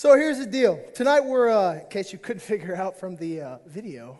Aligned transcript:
So 0.00 0.16
here's 0.16 0.38
the 0.38 0.46
deal. 0.46 0.82
Tonight 0.94 1.26
we're, 1.26 1.50
uh, 1.50 1.74
in 1.74 1.86
case 1.90 2.10
you 2.10 2.18
couldn't 2.18 2.40
figure 2.54 2.74
out 2.74 2.98
from 2.98 3.16
the 3.16 3.42
uh, 3.42 3.58
video, 3.66 4.18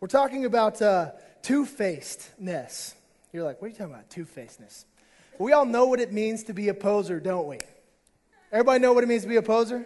we're 0.00 0.08
talking 0.08 0.46
about 0.46 0.80
uh, 0.80 1.10
two-facedness. 1.42 2.94
You're 3.30 3.44
like, 3.44 3.60
what 3.60 3.66
are 3.66 3.68
you 3.72 3.76
talking 3.76 3.92
about, 3.92 4.08
two-facedness? 4.08 4.86
We 5.38 5.52
all 5.52 5.66
know 5.66 5.84
what 5.84 6.00
it 6.00 6.14
means 6.14 6.44
to 6.44 6.54
be 6.54 6.68
a 6.68 6.72
poser, 6.72 7.20
don't 7.20 7.46
we? 7.46 7.58
Everybody 8.52 8.80
know 8.80 8.94
what 8.94 9.04
it 9.04 9.06
means 9.06 9.20
to 9.24 9.28
be 9.28 9.36
a 9.36 9.42
poser? 9.42 9.84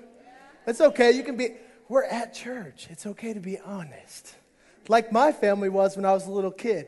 It's 0.64 0.80
okay. 0.80 1.10
You 1.10 1.24
can 1.24 1.36
be. 1.36 1.54
We're 1.88 2.04
at 2.04 2.32
church. 2.32 2.86
It's 2.90 3.04
okay 3.04 3.34
to 3.34 3.40
be 3.40 3.58
honest. 3.58 4.32
Like 4.86 5.10
my 5.10 5.32
family 5.32 5.70
was 5.70 5.96
when 5.96 6.04
I 6.04 6.12
was 6.12 6.28
a 6.28 6.30
little 6.30 6.52
kid. 6.52 6.86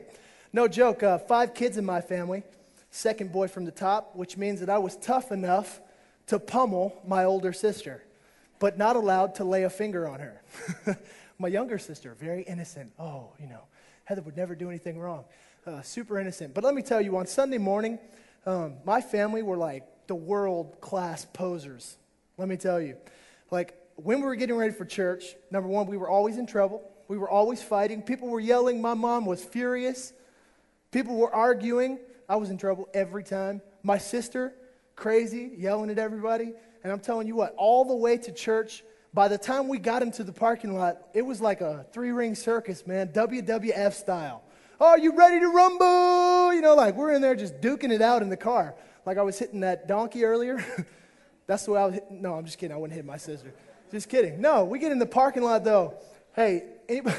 No 0.53 0.69
joke. 0.69 1.03
Uh, 1.03 1.17
five 1.17 1.53
kids 1.53 1.75
in 1.77 1.83
my 1.83 1.99
family. 1.99 2.43
Second 2.89 3.33
boy 3.33 3.49
from 3.49 3.65
the 3.65 3.71
top, 3.71 4.15
which 4.15 4.37
means 4.37 4.61
that 4.61 4.69
I 4.69 4.77
was 4.77 4.95
tough 4.95 5.33
enough 5.33 5.81
to 6.27 6.39
pummel 6.39 7.01
my 7.05 7.25
older 7.25 7.51
sister, 7.51 8.01
but 8.59 8.77
not 8.77 8.95
allowed 8.95 9.35
to 9.35 9.43
lay 9.43 9.63
a 9.63 9.69
finger 9.69 10.07
on 10.07 10.19
her. 10.19 10.41
my 11.39 11.47
younger 11.47 11.79
sister, 11.79 12.15
very 12.19 12.43
innocent. 12.43 12.91
Oh, 12.99 13.31
you 13.39 13.47
know, 13.47 13.63
Heather 14.03 14.21
would 14.21 14.37
never 14.37 14.55
do 14.55 14.69
anything 14.69 14.99
wrong. 14.99 15.23
Uh, 15.65 15.81
super 15.81 16.19
innocent. 16.19 16.53
But 16.53 16.63
let 16.63 16.73
me 16.73 16.81
tell 16.81 17.01
you, 17.01 17.17
on 17.17 17.25
Sunday 17.25 17.57
morning, 17.57 17.99
um, 18.45 18.75
my 18.85 19.01
family 19.01 19.41
were 19.41 19.57
like 19.57 19.83
the 20.07 20.15
world 20.15 20.81
class 20.81 21.25
posers. 21.25 21.97
Let 22.37 22.47
me 22.47 22.57
tell 22.57 22.81
you. 22.81 22.97
Like, 23.51 23.75
when 23.95 24.19
we 24.19 24.25
were 24.25 24.35
getting 24.35 24.55
ready 24.55 24.73
for 24.73 24.85
church, 24.85 25.35
number 25.51 25.69
one, 25.69 25.87
we 25.87 25.97
were 25.97 26.09
always 26.09 26.37
in 26.37 26.47
trouble. 26.47 26.83
We 27.07 27.17
were 27.17 27.29
always 27.29 27.61
fighting. 27.61 28.01
People 28.01 28.29
were 28.29 28.39
yelling. 28.39 28.81
My 28.81 28.93
mom 28.93 29.25
was 29.25 29.43
furious. 29.43 30.13
People 30.91 31.15
were 31.17 31.33
arguing. 31.33 31.99
I 32.27 32.35
was 32.35 32.49
in 32.49 32.57
trouble 32.57 32.87
every 32.93 33.23
time. 33.23 33.61
My 33.83 33.97
sister, 33.97 34.53
crazy, 34.95 35.51
yelling 35.57 35.89
at 35.89 35.97
everybody. 35.97 36.53
And 36.83 36.91
I'm 36.91 36.99
telling 36.99 37.27
you 37.27 37.35
what, 37.35 37.53
all 37.57 37.85
the 37.85 37.95
way 37.95 38.17
to 38.17 38.31
church, 38.31 38.83
by 39.13 39.27
the 39.27 39.37
time 39.37 39.67
we 39.67 39.79
got 39.79 40.01
into 40.01 40.23
the 40.23 40.31
parking 40.31 40.75
lot, 40.75 40.97
it 41.13 41.23
was 41.23 41.41
like 41.41 41.61
a 41.61 41.85
three 41.91 42.11
ring 42.11 42.35
circus, 42.35 42.85
man, 42.87 43.09
WWF 43.09 43.93
style. 43.93 44.43
Are 44.79 44.97
you 44.97 45.15
ready 45.15 45.39
to 45.39 45.47
rumble? 45.47 46.53
You 46.53 46.61
know, 46.61 46.75
like 46.75 46.95
we're 46.95 47.13
in 47.13 47.21
there 47.21 47.35
just 47.35 47.59
duking 47.59 47.91
it 47.91 48.01
out 48.01 48.21
in 48.21 48.29
the 48.29 48.37
car 48.37 48.75
like 49.09 49.17
I 49.17 49.23
was 49.23 49.39
hitting 49.39 49.61
that 49.61 49.87
donkey 49.87 50.23
earlier. 50.23 50.63
That's 51.47 51.65
the 51.65 51.71
way 51.71 51.81
I 51.81 51.85
was 51.85 51.95
hitting. 51.95 52.21
No, 52.21 52.35
I'm 52.35 52.45
just 52.45 52.59
kidding. 52.59 52.75
I 52.75 52.77
wouldn't 52.77 52.95
hit 52.95 53.05
my 53.05 53.17
sister. 53.17 53.53
Just 53.91 54.07
kidding. 54.07 54.39
No, 54.39 54.65
we 54.65 54.77
get 54.77 54.91
in 54.91 54.99
the 54.99 55.05
parking 55.07 55.41
lot 55.41 55.63
though. 55.63 55.95
Hey, 56.35 56.63
anybody, 56.87 57.17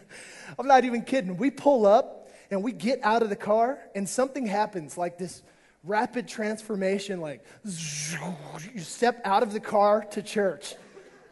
I'm 0.58 0.68
not 0.68 0.84
even 0.84 1.02
kidding. 1.02 1.36
We 1.36 1.50
pull 1.50 1.86
up 1.86 2.28
and 2.52 2.62
we 2.62 2.70
get 2.70 3.00
out 3.02 3.22
of 3.22 3.30
the 3.30 3.36
car 3.36 3.80
and 3.96 4.08
something 4.08 4.46
happens 4.46 4.96
like 4.96 5.18
this 5.18 5.42
rapid 5.84 6.26
transformation 6.26 7.20
like 7.20 7.44
you 7.64 8.80
step 8.80 9.20
out 9.24 9.42
of 9.42 9.52
the 9.52 9.60
car 9.60 10.04
to 10.12 10.22
church. 10.22 10.74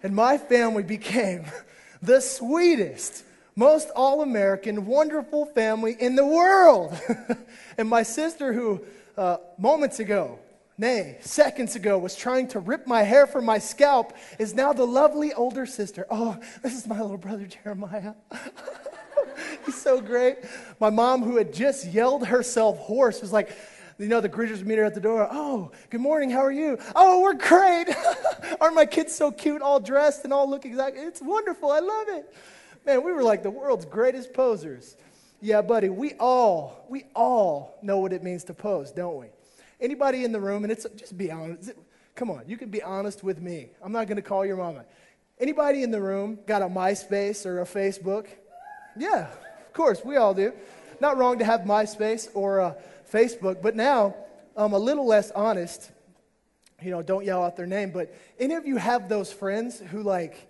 And 0.03 0.14
my 0.14 0.36
family 0.36 0.83
became 0.83 1.47
the 2.03 2.20
sweetest, 2.20 3.25
most 3.56 3.89
all 3.97 4.22
American, 4.22 4.86
wonderful 4.86 5.47
family 5.47 5.97
in 5.98 6.17
the 6.17 6.27
world. 6.27 6.98
and 7.78 7.89
my 7.89 8.03
sister, 8.03 8.53
who 8.53 8.83
uh, 9.17 9.39
moments 9.59 10.00
ago, 10.00 10.39
nay, 10.77 11.19
seconds 11.20 11.77
ago, 11.77 11.98
was 11.98 12.16
trying 12.16 12.48
to 12.48 12.59
rip 12.59 12.87
my 12.87 13.03
hair 13.03 13.27
from 13.27 13.44
my 13.44 13.59
scalp, 13.59 14.14
is 14.39 14.55
now 14.55 14.72
the 14.72 14.87
lovely 14.87 15.33
older 15.33 15.64
sister. 15.64 16.06
Oh, 16.11 16.39
this 16.62 16.75
is 16.75 16.87
my 16.87 17.00
little 17.00 17.19
brother 17.19 17.47
Jeremiah. 17.47 18.14
He's 19.64 19.81
so 19.81 20.00
great. 20.00 20.39
My 20.81 20.91
mom, 20.91 21.22
who 21.22 21.37
had 21.37 21.53
just 21.55 21.87
yelled 21.87 22.27
herself 22.27 22.78
hoarse, 22.78 23.20
was 23.20 23.33
like, 23.33 23.56
you 23.98 24.08
know, 24.08 24.20
the 24.20 24.28
greeters 24.28 24.64
meet 24.64 24.78
her 24.78 24.84
at 24.84 24.94
the 24.94 25.00
door. 25.00 25.28
Oh, 25.30 25.70
good 25.90 26.00
morning. 26.00 26.30
How 26.30 26.40
are 26.40 26.52
you? 26.52 26.78
Oh, 26.94 27.20
we're 27.20 27.34
great. 27.34 27.86
Aren't 28.60 28.74
my 28.74 28.86
kids 28.86 29.14
so 29.14 29.30
cute, 29.30 29.62
all 29.62 29.80
dressed 29.80 30.24
and 30.24 30.32
all 30.32 30.48
look 30.48 30.64
exactly? 30.64 31.02
It's 31.02 31.20
wonderful. 31.20 31.70
I 31.70 31.80
love 31.80 32.08
it. 32.08 32.34
Man, 32.84 33.04
we 33.04 33.12
were 33.12 33.22
like 33.22 33.42
the 33.42 33.50
world's 33.50 33.84
greatest 33.84 34.32
posers. 34.32 34.96
Yeah, 35.40 35.62
buddy, 35.62 35.88
we 35.88 36.14
all, 36.14 36.86
we 36.88 37.04
all 37.14 37.78
know 37.82 37.98
what 37.98 38.12
it 38.12 38.22
means 38.22 38.44
to 38.44 38.54
pose, 38.54 38.92
don't 38.92 39.16
we? 39.16 39.26
Anybody 39.81 40.25
in 40.25 40.32
the 40.32 40.41
room, 40.41 40.64
and 40.64 40.72
it's 40.72 40.86
just 40.97 41.19
be 41.19 41.31
honest. 41.31 41.72
Come 42.14 42.31
on, 42.31 42.44
you 42.47 42.56
can 42.56 42.70
be 42.70 42.82
honest 42.82 43.25
with 43.25 43.41
me. 43.41 43.70
I'm 43.82 43.92
not 43.92 44.06
going 44.06 44.16
to 44.16 44.22
call 44.22 44.47
your 44.47 44.56
mama. 44.56 44.84
Anybody 45.41 45.82
in 45.82 45.91
the 45.91 46.00
room 46.00 46.38
got 46.47 46.62
a 46.62 46.66
MySpace 46.66 47.47
or 47.47 47.62
a 47.62 47.64
Facebook? 47.64 48.26
Yeah, 48.97 49.28
of 49.28 49.72
course, 49.72 50.04
we 50.04 50.16
all 50.16 50.34
do. 50.34 50.52
Not 51.02 51.18
wrong 51.18 51.40
to 51.40 51.44
have 51.44 51.62
MySpace 51.62 52.28
or 52.32 52.60
a 52.60 52.76
Facebook, 53.12 53.60
but 53.60 53.74
now 53.74 54.14
I'm 54.56 54.72
a 54.72 54.78
little 54.78 55.04
less 55.04 55.32
honest. 55.32 55.90
You 56.80 56.92
know, 56.92 57.02
don't 57.02 57.24
yell 57.24 57.42
out 57.42 57.56
their 57.56 57.66
name, 57.66 57.90
but 57.90 58.14
any 58.38 58.54
of 58.54 58.68
you 58.68 58.76
have 58.76 59.08
those 59.08 59.32
friends 59.32 59.80
who 59.80 60.04
like 60.04 60.48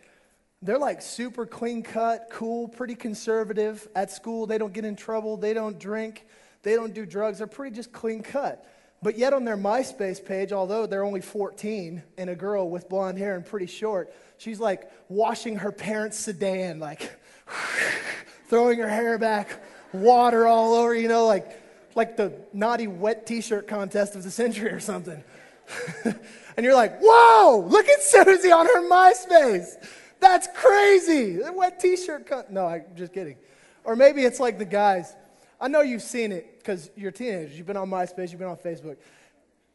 they're 0.61 0.79
like 0.79 1.01
super 1.01 1.47
clean 1.47 1.83
cut, 1.83 2.29
cool, 2.31 2.69
pretty 2.69 2.95
conservative 2.97 3.89
at 3.97 4.11
school. 4.11 4.47
They 4.47 4.59
don't 4.59 4.75
get 4.75 4.85
in 4.85 4.95
trouble. 4.95 5.39
They 5.39 5.55
don't 5.55 5.81
drink. 5.81 6.27
They 6.63 6.75
don't 6.75 6.93
do 6.93 7.07
drugs. 7.07 7.39
They're 7.39 7.47
pretty 7.47 7.75
just 7.75 7.91
clean 7.91 8.23
cut. 8.23 8.63
But 9.03 9.17
yet 9.17 9.33
on 9.33 9.47
their 9.47 9.57
MySpace 9.57 10.23
page, 10.23 10.53
although 10.53 10.85
they're 10.85 11.03
only 11.03 11.23
14 11.23 12.03
and 12.19 12.29
a 12.29 12.37
girl 12.37 12.69
with 12.69 12.91
blonde 12.91 13.17
hair 13.17 13.37
and 13.37 13.47
pretty 13.47 13.69
short, 13.69 14.13
she's 14.37 14.61
like 14.61 14.91
washing 15.09 15.57
her 15.57 15.73
parents' 15.73 16.19
sedan, 16.19 16.79
like 16.79 17.11
throwing 18.49 18.81
her 18.81 18.89
hair 18.89 19.17
back, 19.17 19.49
water 19.93 20.47
all 20.47 20.75
over, 20.75 20.95
you 20.95 21.09
know, 21.09 21.27
like, 21.27 21.59
like 21.95 22.17
the 22.17 22.33
naughty 22.53 22.87
wet 22.87 23.27
t 23.27 23.41
shirt 23.41 23.67
contest 23.67 24.15
of 24.15 24.23
the 24.23 24.31
century 24.31 24.71
or 24.71 24.81
something. 24.81 25.23
and 26.05 26.65
you're 26.65 26.75
like, 26.75 26.99
whoa, 27.01 27.67
look 27.69 27.89
at 27.89 28.03
Susie 28.03 28.53
on 28.53 28.67
her 28.67 28.89
MySpace. 28.89 29.75
That's 30.21 30.49
crazy. 30.55 31.37
The 31.37 31.53
wet 31.53 31.81
t 31.81 31.97
shirt. 31.97 32.27
Con- 32.27 32.45
no, 32.51 32.67
I'm 32.67 32.85
just 32.97 33.13
kidding. 33.13 33.37
Or 33.85 33.97
maybe 33.97 34.25
it's 34.25 34.41
like 34.41 34.59
the 34.59 34.65
guys. 34.65 35.15
I 35.61 35.69
know 35.69 35.81
you've 35.81 36.03
seen 36.03 36.33
it 36.33 36.59
because 36.59 36.91
you're 36.97 37.13
teenagers. 37.13 37.57
You've 37.57 37.67
been 37.67 37.77
on 37.77 37.89
MySpace, 37.89 38.31
you've 38.31 38.41
been 38.41 38.49
on 38.49 38.57
Facebook. 38.57 38.97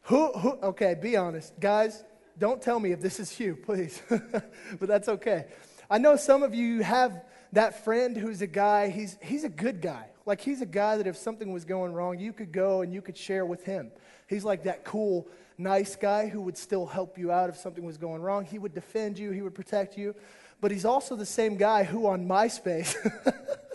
Who, 0.02 0.32
who, 0.32 0.50
okay, 0.62 0.94
be 0.94 1.16
honest. 1.16 1.58
Guys, 1.60 2.02
don't 2.38 2.62
tell 2.62 2.80
me 2.80 2.92
if 2.92 3.00
this 3.00 3.20
is 3.20 3.38
you, 3.38 3.56
please. 3.56 4.00
but 4.08 4.88
that's 4.88 5.08
okay. 5.08 5.46
I 5.90 5.98
know 5.98 6.16
some 6.16 6.42
of 6.42 6.54
you 6.54 6.82
have 6.82 7.24
that 7.52 7.84
friend 7.84 8.16
who's 8.16 8.42
a 8.42 8.46
guy, 8.46 8.90
he's, 8.90 9.16
he's 9.22 9.44
a 9.44 9.48
good 9.48 9.80
guy. 9.80 10.06
Like, 10.26 10.40
he's 10.40 10.60
a 10.60 10.66
guy 10.66 10.96
that 10.98 11.06
if 11.06 11.16
something 11.16 11.52
was 11.52 11.64
going 11.64 11.92
wrong, 11.94 12.18
you 12.18 12.32
could 12.32 12.52
go 12.52 12.82
and 12.82 12.92
you 12.92 13.00
could 13.00 13.16
share 13.16 13.46
with 13.46 13.64
him. 13.64 13.90
He's 14.26 14.44
like 14.44 14.64
that 14.64 14.84
cool, 14.84 15.26
nice 15.56 15.96
guy 15.96 16.28
who 16.28 16.42
would 16.42 16.58
still 16.58 16.84
help 16.84 17.16
you 17.16 17.32
out 17.32 17.48
if 17.48 17.56
something 17.56 17.84
was 17.84 17.96
going 17.96 18.20
wrong. 18.20 18.44
He 18.44 18.58
would 18.58 18.74
defend 18.74 19.18
you, 19.18 19.30
he 19.30 19.40
would 19.40 19.54
protect 19.54 19.96
you. 19.96 20.14
But 20.60 20.70
he's 20.70 20.84
also 20.84 21.16
the 21.16 21.26
same 21.26 21.56
guy 21.56 21.84
who 21.84 22.06
on 22.06 22.26
MySpace 22.26 22.94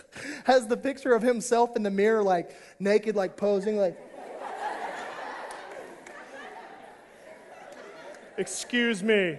has 0.44 0.66
the 0.66 0.76
picture 0.76 1.12
of 1.14 1.22
himself 1.22 1.74
in 1.76 1.82
the 1.82 1.90
mirror, 1.90 2.22
like 2.22 2.54
naked, 2.78 3.16
like 3.16 3.36
posing, 3.36 3.76
like. 3.76 3.98
Excuse 8.36 9.02
me 9.02 9.38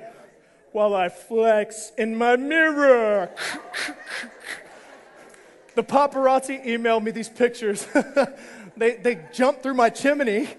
while 0.76 0.94
I 0.94 1.08
flex 1.08 1.94
in 1.98 2.18
my 2.18 2.36
mirror. 2.36 3.30
the 5.76 5.84
paparazzi 5.84 6.66
emailed 6.66 7.02
me 7.02 7.12
these 7.12 7.30
pictures. 7.30 7.88
they, 8.78 8.98
they 8.98 9.22
jumped 9.32 9.64
through 9.64 9.76
my 9.76 9.90
chimney 9.90 10.50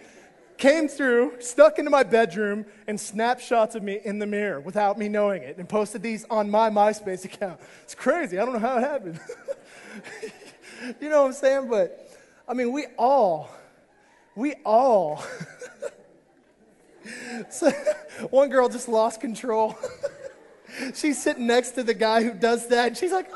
came 0.57 0.89
through, 0.89 1.35
stuck 1.41 1.79
into 1.79 1.91
my 1.91 2.03
bedroom, 2.03 2.65
and 2.87 2.99
snapshots 2.99 3.75
of 3.75 3.83
me 3.83 4.01
in 4.05 4.19
the 4.19 4.27
mirror 4.27 4.59
without 4.59 4.97
me 4.97 5.07
knowing 5.07 5.43
it, 5.43 5.59
and 5.59 5.69
posted 5.69 6.03
these 6.03 6.25
on 6.31 6.51
my 6.51 6.71
MySpace 6.71 7.27
account. 7.27 7.61
It's 7.83 7.95
crazy. 7.95 8.39
I 8.39 8.45
don't 8.47 8.55
know 8.55 8.61
how 8.61 8.79
it 8.79 8.81
happened. 8.81 9.21
you 11.01 11.11
know 11.11 11.21
what 11.21 11.27
I'm 11.29 11.33
saying? 11.35 11.69
But 11.69 12.11
I 12.49 12.55
mean, 12.55 12.73
we 12.73 12.87
all, 12.97 13.51
we 14.35 14.55
all. 14.65 15.23
so, 17.51 17.71
one 18.31 18.49
girl 18.49 18.69
just 18.69 18.89
lost 18.89 19.21
control. 19.21 19.77
she's 20.95 21.23
sitting 21.23 21.47
next 21.47 21.73
to 21.73 21.83
the 21.83 21.95
guy 21.95 22.23
who 22.23 22.33
does 22.33 22.69
that, 22.69 22.89
and 22.89 22.97
she's 22.97 23.13
like, 23.13 23.31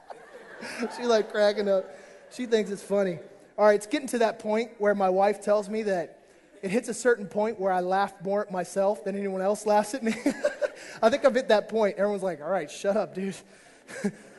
she's 0.96 1.06
like 1.06 1.30
cracking 1.30 1.68
up. 1.68 1.84
She 2.30 2.46
thinks 2.46 2.70
it's 2.70 2.82
funny. 2.82 3.18
All 3.58 3.66
right, 3.66 3.74
it's 3.74 3.86
getting 3.86 4.08
to 4.08 4.18
that 4.18 4.38
point 4.38 4.72
where 4.78 4.94
my 4.94 5.08
wife 5.08 5.40
tells 5.40 5.68
me 5.68 5.82
that 5.84 6.20
it 6.62 6.70
hits 6.70 6.88
a 6.88 6.94
certain 6.94 7.26
point 7.26 7.60
where 7.60 7.72
I 7.72 7.80
laugh 7.80 8.14
more 8.22 8.42
at 8.42 8.50
myself 8.50 9.04
than 9.04 9.16
anyone 9.16 9.40
else 9.40 9.66
laughs 9.66 9.94
at 9.94 10.02
me. 10.02 10.14
I 11.02 11.10
think 11.10 11.24
I've 11.24 11.34
hit 11.34 11.48
that 11.48 11.68
point. 11.68 11.96
Everyone's 11.96 12.22
like, 12.22 12.40
all 12.40 12.50
right, 12.50 12.70
shut 12.70 12.96
up, 12.96 13.14
dude. 13.14 13.36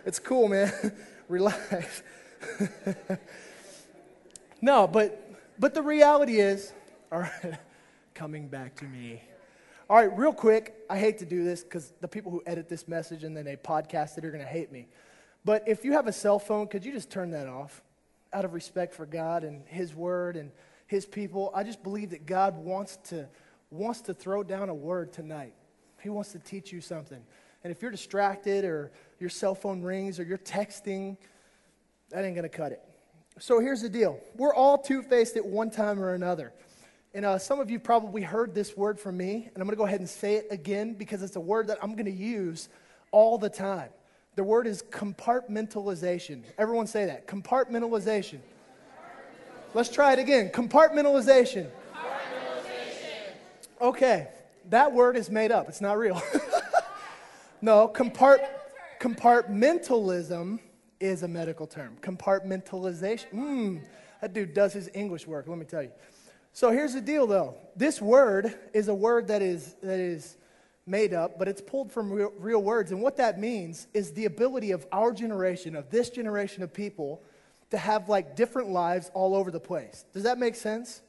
it's 0.05 0.19
cool, 0.19 0.47
man. 0.47 0.71
Relax. 1.29 2.03
no, 4.61 4.87
but 4.87 5.23
but 5.59 5.73
the 5.73 5.81
reality 5.81 6.39
is, 6.39 6.73
all 7.11 7.19
right, 7.19 7.57
coming 8.17 8.47
back 8.47 8.75
to 8.77 8.85
me. 8.85 9.21
All 9.89 9.95
right, 9.95 10.17
real 10.17 10.33
quick, 10.33 10.75
I 10.89 10.97
hate 10.97 11.19
to 11.19 11.25
do 11.25 11.43
this 11.43 11.63
because 11.63 11.93
the 12.01 12.07
people 12.07 12.31
who 12.31 12.43
edit 12.45 12.67
this 12.67 12.87
message 12.87 13.23
and 13.23 13.35
then 13.35 13.45
they 13.45 13.55
podcast 13.55 14.17
it 14.17 14.25
are 14.25 14.31
going 14.31 14.43
to 14.43 14.49
hate 14.49 14.71
me. 14.71 14.87
But 15.45 15.63
if 15.67 15.85
you 15.85 15.93
have 15.93 16.07
a 16.07 16.11
cell 16.11 16.39
phone, 16.39 16.67
could 16.67 16.83
you 16.83 16.91
just 16.91 17.09
turn 17.09 17.31
that 17.31 17.47
off 17.47 17.81
out 18.33 18.43
of 18.43 18.53
respect 18.53 18.93
for 18.93 19.05
God 19.05 19.43
and 19.43 19.65
His 19.67 19.95
Word 19.95 20.35
and 20.35 20.51
his 20.87 21.05
people. 21.05 21.51
I 21.53 21.63
just 21.63 21.83
believe 21.83 22.11
that 22.11 22.25
God 22.25 22.57
wants 22.57 22.97
to, 23.09 23.27
wants 23.69 24.01
to 24.01 24.13
throw 24.13 24.41
down 24.41 24.69
a 24.69 24.73
word 24.73 25.13
tonight. 25.13 25.53
He 26.01 26.09
wants 26.09 26.31
to 26.31 26.39
teach 26.39 26.71
you 26.71 26.81
something. 26.81 27.21
And 27.63 27.71
if 27.71 27.81
you're 27.81 27.91
distracted 27.91 28.63
or 28.63 28.91
your 29.19 29.29
cell 29.29 29.53
phone 29.53 29.81
rings 29.81 30.19
or 30.19 30.23
you're 30.23 30.37
texting, 30.37 31.17
that 32.09 32.23
ain't 32.23 32.35
going 32.35 32.49
to 32.49 32.57
cut 32.57 32.71
it. 32.71 32.81
So 33.39 33.59
here's 33.59 33.81
the 33.81 33.89
deal 33.89 34.19
we're 34.35 34.53
all 34.53 34.77
two 34.77 35.03
faced 35.03 35.35
at 35.35 35.45
one 35.45 35.69
time 35.69 36.01
or 36.01 36.13
another. 36.13 36.53
And 37.17 37.25
uh, 37.25 37.39
some 37.39 37.59
of 37.59 37.71
you 37.71 37.79
probably 37.79 38.21
heard 38.21 38.53
this 38.53 38.77
word 38.77 38.99
from 38.99 39.17
me, 39.17 39.49
and 39.51 39.57
I'm 39.57 39.63
going 39.63 39.71
to 39.71 39.75
go 39.75 39.85
ahead 39.87 40.01
and 40.01 40.07
say 40.07 40.35
it 40.35 40.45
again 40.51 40.93
because 40.93 41.23
it's 41.23 41.35
a 41.35 41.39
word 41.39 41.65
that 41.65 41.79
I'm 41.81 41.93
going 41.93 42.05
to 42.05 42.11
use 42.11 42.69
all 43.09 43.39
the 43.39 43.49
time. 43.49 43.89
The 44.35 44.43
word 44.43 44.67
is 44.67 44.83
compartmentalization. 44.83 46.43
Everyone 46.59 46.85
say 46.85 47.07
that. 47.07 47.25
Compartmentalization. 47.25 48.37
Let's 49.73 49.89
try 49.89 50.13
it 50.13 50.19
again. 50.19 50.51
Compartmentalization. 50.51 51.71
Compartmentalization. 51.91 53.31
Okay, 53.81 54.27
that 54.69 54.93
word 54.93 55.17
is 55.17 55.31
made 55.31 55.51
up. 55.51 55.67
It's 55.69 55.81
not 55.81 55.97
real. 55.97 56.21
no, 57.63 57.87
compart- 57.87 58.47
compartmentalism 58.99 60.59
is 60.99 61.23
a 61.23 61.27
medical 61.27 61.65
term. 61.65 61.97
Compartmentalization. 61.99 63.31
Mmm, 63.33 63.81
that 64.21 64.33
dude 64.33 64.53
does 64.53 64.73
his 64.73 64.87
English 64.93 65.25
work, 65.25 65.47
let 65.47 65.57
me 65.57 65.65
tell 65.65 65.81
you. 65.81 65.89
So 66.57 66.71
here's 66.71 66.95
the 66.95 67.01
deal, 67.01 67.27
though. 67.27 67.53
This 67.75 68.01
word 68.01 68.51
is 68.73 68.87
a 68.87 68.95
word 68.95 69.27
that 69.27 69.43
is, 69.43 69.75
that 69.83 69.99
is 69.99 70.37
made 70.87 71.13
up, 71.13 71.37
but 71.37 71.47
it's 71.47 71.61
pulled 71.61 71.91
from 71.91 72.11
real, 72.11 72.33
real, 72.39 72.63
words. 72.63 72.91
And 72.91 72.99
what 72.99 73.17
that 73.17 73.39
means 73.39 73.85
is 73.93 74.11
the 74.13 74.25
ability 74.25 74.71
of 74.71 74.83
our 74.91 75.11
generation, 75.11 75.75
of 75.75 75.91
this 75.91 76.09
generation 76.09 76.63
of 76.63 76.73
people, 76.73 77.21
to 77.69 77.77
have 77.77 78.09
like 78.09 78.35
different 78.35 78.69
lives 78.69 79.11
all 79.13 79.35
over 79.35 79.51
the 79.51 79.59
place. 79.59 80.03
Does 80.15 80.23
that 80.23 80.39
make 80.39 80.55
sense? 80.55 81.03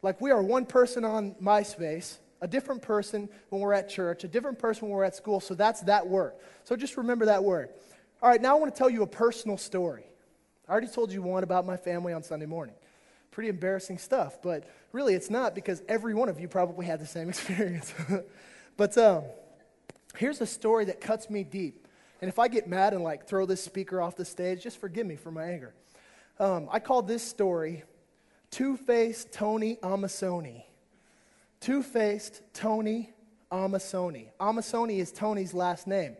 Like 0.00 0.20
we 0.20 0.30
are 0.30 0.40
one 0.40 0.64
person 0.64 1.04
on 1.04 1.34
MySpace, 1.42 2.18
a 2.40 2.46
different 2.46 2.80
person 2.80 3.28
when 3.48 3.60
we're 3.60 3.72
at 3.72 3.88
church, 3.88 4.22
a 4.22 4.28
different 4.28 4.60
person 4.60 4.86
when 4.86 4.96
we're 4.96 5.02
at 5.02 5.16
school. 5.16 5.40
So 5.40 5.56
that's 5.56 5.80
that 5.80 6.06
word. 6.06 6.34
So 6.62 6.76
just 6.76 6.96
remember 6.96 7.24
that 7.24 7.42
word. 7.42 7.70
All 8.22 8.28
right, 8.28 8.40
now 8.40 8.56
I 8.56 8.60
want 8.60 8.72
to 8.72 8.78
tell 8.78 8.90
you 8.90 9.02
a 9.02 9.08
personal 9.08 9.58
story. 9.58 10.04
I 10.68 10.70
already 10.70 10.86
told 10.86 11.10
you 11.10 11.20
one 11.20 11.42
about 11.42 11.66
my 11.66 11.76
family 11.76 12.12
on 12.12 12.22
Sunday 12.22 12.46
morning 12.46 12.76
pretty 13.34 13.50
embarrassing 13.50 13.98
stuff, 13.98 14.40
but 14.42 14.64
really 14.92 15.12
it's 15.12 15.28
not 15.28 15.56
because 15.56 15.82
every 15.88 16.14
one 16.14 16.28
of 16.28 16.38
you 16.38 16.46
probably 16.46 16.86
had 16.86 17.00
the 17.00 17.06
same 17.06 17.28
experience. 17.34 17.92
but 18.76 18.96
um, 18.96 19.24
here's 20.16 20.40
a 20.40 20.46
story 20.46 20.84
that 20.84 21.00
cuts 21.00 21.28
me 21.28 21.42
deep. 21.42 21.88
And 22.22 22.28
if 22.28 22.38
I 22.38 22.46
get 22.46 22.68
mad 22.68 22.94
and 22.94 23.02
like 23.02 23.26
throw 23.26 23.44
this 23.44 23.62
speaker 23.62 24.00
off 24.00 24.14
the 24.14 24.24
stage, 24.24 24.62
just 24.62 24.78
forgive 24.78 25.04
me 25.04 25.16
for 25.16 25.32
my 25.32 25.46
anger. 25.46 25.74
Um, 26.38 26.68
I 26.70 26.78
call 26.78 27.02
this 27.02 27.22
story 27.22 27.82
Two 28.50 28.76
Faced 28.76 29.32
Tony 29.32 29.76
Amasoni. 29.82 30.62
Two 31.58 31.82
Faced 31.82 32.40
Tony 32.52 33.12
Amasoni. 33.50 34.28
Amasoni 34.40 34.98
is 34.98 35.10
Tony's 35.10 35.52
last 35.52 35.88
name. 35.88 36.16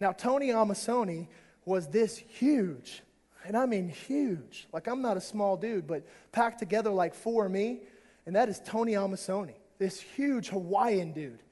Now, 0.00 0.12
Tony 0.12 0.48
Amasoni 0.48 1.28
was 1.66 1.88
this 1.88 2.16
huge 2.16 3.02
and 3.46 3.56
I 3.56 3.66
mean 3.66 3.88
huge. 3.88 4.66
Like, 4.72 4.88
I'm 4.88 5.00
not 5.00 5.16
a 5.16 5.20
small 5.20 5.56
dude, 5.56 5.86
but 5.86 6.06
packed 6.32 6.58
together 6.58 6.90
like 6.90 7.14
four 7.14 7.46
of 7.46 7.52
me. 7.52 7.80
And 8.26 8.34
that 8.34 8.48
is 8.48 8.60
Tony 8.64 8.92
Amasoni, 8.92 9.54
this 9.78 10.00
huge 10.00 10.48
Hawaiian 10.48 11.12
dude. 11.12 11.42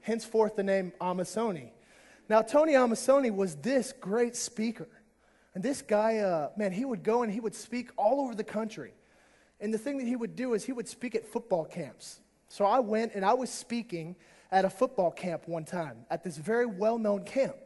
Henceforth, 0.00 0.56
the 0.56 0.62
name 0.62 0.92
Amasoni. 1.00 1.70
Now, 2.28 2.40
Tony 2.40 2.72
Amasoni 2.72 3.34
was 3.34 3.56
this 3.56 3.92
great 3.92 4.36
speaker. 4.36 4.88
And 5.54 5.62
this 5.62 5.82
guy, 5.82 6.18
uh, 6.18 6.50
man, 6.56 6.72
he 6.72 6.84
would 6.84 7.02
go 7.02 7.22
and 7.22 7.32
he 7.32 7.40
would 7.40 7.54
speak 7.54 7.90
all 7.96 8.20
over 8.20 8.34
the 8.34 8.44
country. 8.44 8.92
And 9.60 9.74
the 9.74 9.78
thing 9.78 9.98
that 9.98 10.06
he 10.06 10.16
would 10.16 10.36
do 10.36 10.54
is 10.54 10.64
he 10.64 10.72
would 10.72 10.88
speak 10.88 11.14
at 11.14 11.26
football 11.26 11.64
camps. 11.64 12.20
So 12.48 12.64
I 12.64 12.78
went 12.78 13.14
and 13.14 13.24
I 13.24 13.34
was 13.34 13.50
speaking 13.50 14.16
at 14.50 14.64
a 14.64 14.70
football 14.70 15.10
camp 15.10 15.46
one 15.46 15.64
time 15.64 16.06
at 16.10 16.24
this 16.24 16.36
very 16.36 16.66
well 16.66 16.98
known 16.98 17.24
camp. 17.24 17.56